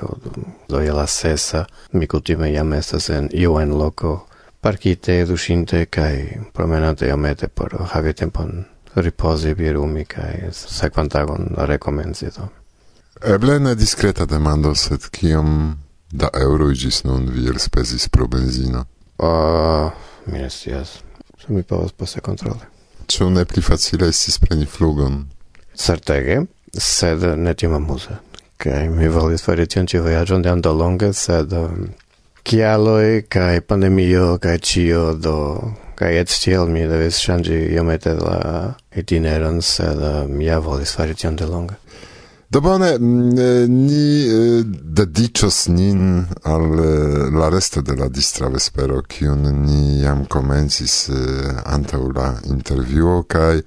do 0.68 0.82
je 0.84 0.92
la 0.92 1.06
sesa 1.08 1.64
mi 1.94 2.08
kutime 2.08 2.52
jam 2.52 2.74
estas 2.74 3.08
en 3.10 3.30
iu 3.32 3.62
en 3.62 3.72
loko 3.80 4.26
parkite, 4.60 5.22
duŝinte 5.26 5.86
kaj 5.86 6.52
promenante 6.52 7.08
iomete 7.08 7.48
por 7.48 7.78
havi 7.94 8.14
tempon 8.14 8.66
ripozi, 8.96 9.56
birumi 9.56 10.04
kaj 10.06 10.52
sekvantagon 10.52 11.56
rekomenci 11.72 12.28
do. 12.36 12.50
Eble 13.26 13.60
ne 13.60 13.76
diskreta 13.76 14.26
demando, 14.26 14.74
sed 14.76 15.06
kiom 15.16 15.78
da 16.12 16.28
euro 16.36 16.66
ĝis 16.76 17.06
nun 17.08 17.30
vi 17.32 17.46
elspezis 17.48 18.10
pro 18.12 18.28
benzino? 18.28 18.84
Uh, 19.16 19.92
mi 20.26 20.42
ne 20.42 20.50
scias. 20.50 20.98
Se 21.40 21.54
mi 21.54 21.64
povas 21.64 21.96
poste 21.96 22.20
kontroli. 22.20 22.68
Ĉu 23.08 23.30
ne 23.32 23.46
pli 23.46 23.64
facile 23.64 24.10
estis 24.12 24.36
preni 24.44 24.68
flugon? 24.68 25.22
Certege, 25.76 26.42
sed 26.76 27.24
ne 27.40 27.54
tiam 27.56 27.78
amuse. 27.80 28.20
Kaj 28.60 28.90
mi 28.92 29.08
volis 29.08 29.48
fari 29.48 29.70
tion 29.72 29.88
ĉi 29.88 30.04
vojaĝon 30.04 30.44
jam 30.44 30.62
dolonge, 30.62 31.14
sed 31.16 31.56
um, 31.56 31.94
kialoj 32.44 33.24
kaj 33.32 33.62
pandemio 33.70 34.34
kaj 34.44 34.58
ĉio 34.60 35.04
do 35.16 35.38
kaj 35.96 36.12
et 36.26 36.40
tiel 36.44 36.68
mi 36.68 36.84
devis 36.92 37.24
ŝanĝi 37.24 37.64
iomete 37.78 38.18
la 38.20 38.40
itineron, 39.00 39.62
sed 39.64 40.04
um, 40.12 40.42
ja 40.44 40.60
volis 40.60 40.92
fari 41.00 41.16
tion 41.16 41.40
delonge. 41.40 41.80
Do 42.54 42.62
bone, 42.62 42.98
mm, 43.00 43.66
ni 43.68 44.28
dedicos 44.84 45.68
nin 45.68 46.26
al 46.44 46.76
la 47.34 47.50
resto 47.50 47.82
de 47.82 47.96
la 47.96 48.08
distra 48.08 48.48
vespero, 48.48 49.02
kiun 49.02 49.42
ni 49.64 50.02
jam 50.04 50.22
komencis 50.30 51.10
antaŭ 51.66 52.02
la 52.14 52.28
intervjuo, 52.46 53.24
kaj 53.26 53.64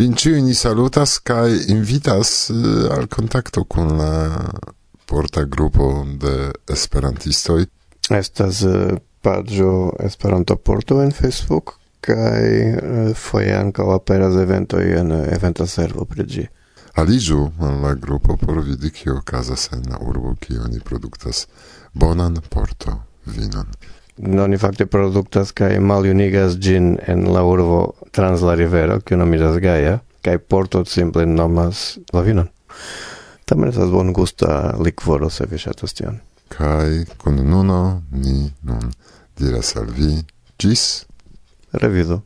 vin 0.00 0.16
ĉiuj 0.16 0.40
ni 0.48 0.56
salutas 0.56 1.18
kaj 1.18 1.58
invitas 1.76 2.32
al 2.96 3.04
kontakto 3.12 3.66
kun 3.68 3.98
la 4.00 4.16
porta 5.04 5.44
grupo 5.44 5.92
de 6.16 6.52
esperantistoj. 6.72 7.66
Estas 8.08 8.64
paĝo 9.20 9.92
Esperanto 10.00 10.56
Porto 10.56 11.02
en 11.04 11.12
Facebook 11.12 11.76
kaj 12.00 13.14
foje 13.28 13.56
ankaŭ 13.60 13.92
aperas 14.00 14.40
eventoj 14.48 14.86
en 15.04 15.18
eventa 15.20 15.66
servo 15.66 16.08
pri 16.08 16.24
ĝi 16.24 16.52
aliĝu 16.96 17.50
al 17.60 17.80
la 17.82 17.94
grupo 17.94 18.36
por 18.36 18.60
vidi 18.64 18.90
kio 18.90 19.18
okazas 19.18 19.68
en 19.72 19.84
la 19.90 19.98
urbo 20.00 20.34
kie 20.40 20.58
oni 20.60 20.80
produktas 20.80 21.46
bonan 21.92 22.40
porto 22.48 22.96
vinon. 23.26 23.66
Oni 24.42 24.58
fakte 24.58 24.86
produktas 24.86 25.52
kaj 25.52 25.80
maljunigas 25.80 26.56
ĝin 26.56 26.94
en 27.06 27.26
la 27.32 27.42
urbo 27.44 27.80
trans 28.16 28.40
la 28.40 28.54
rivero, 28.56 29.00
kiu 29.00 29.18
nomiĝas 29.20 29.58
Gaja, 29.60 29.98
kaj 30.24 30.38
porto 30.38 30.84
simple 30.88 31.26
nomas 31.26 31.98
la 32.12 32.22
vinon. 32.24 32.48
Tamen 33.44 33.68
estas 33.68 33.92
bongusta 33.92 34.74
likvoro, 34.80 35.28
se 35.30 35.46
vi 35.50 35.58
ŝatas 35.58 35.92
tion. 35.94 36.16
Kaj 36.48 37.04
kun 37.20 37.42
nuno 37.50 38.02
ni 38.10 38.50
nun 38.62 38.88
diras 39.38 39.76
al 39.76 39.92
vi 39.92 40.24
ĝis 40.58 41.04
revido. 41.72 42.22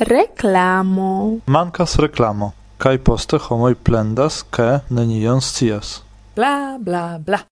Reklamo. 0.00 1.38
Mankas 1.46 1.98
reklamo. 2.00 2.52
Kaj 2.80 2.98
poste 3.04 3.36
homoj 3.36 3.74
plendas, 3.84 4.40
ke 4.48 4.80
nenion 4.88 5.44
scias. 5.44 5.98
Bla, 6.36 6.78
bla, 6.80 7.18
bla. 7.20 7.42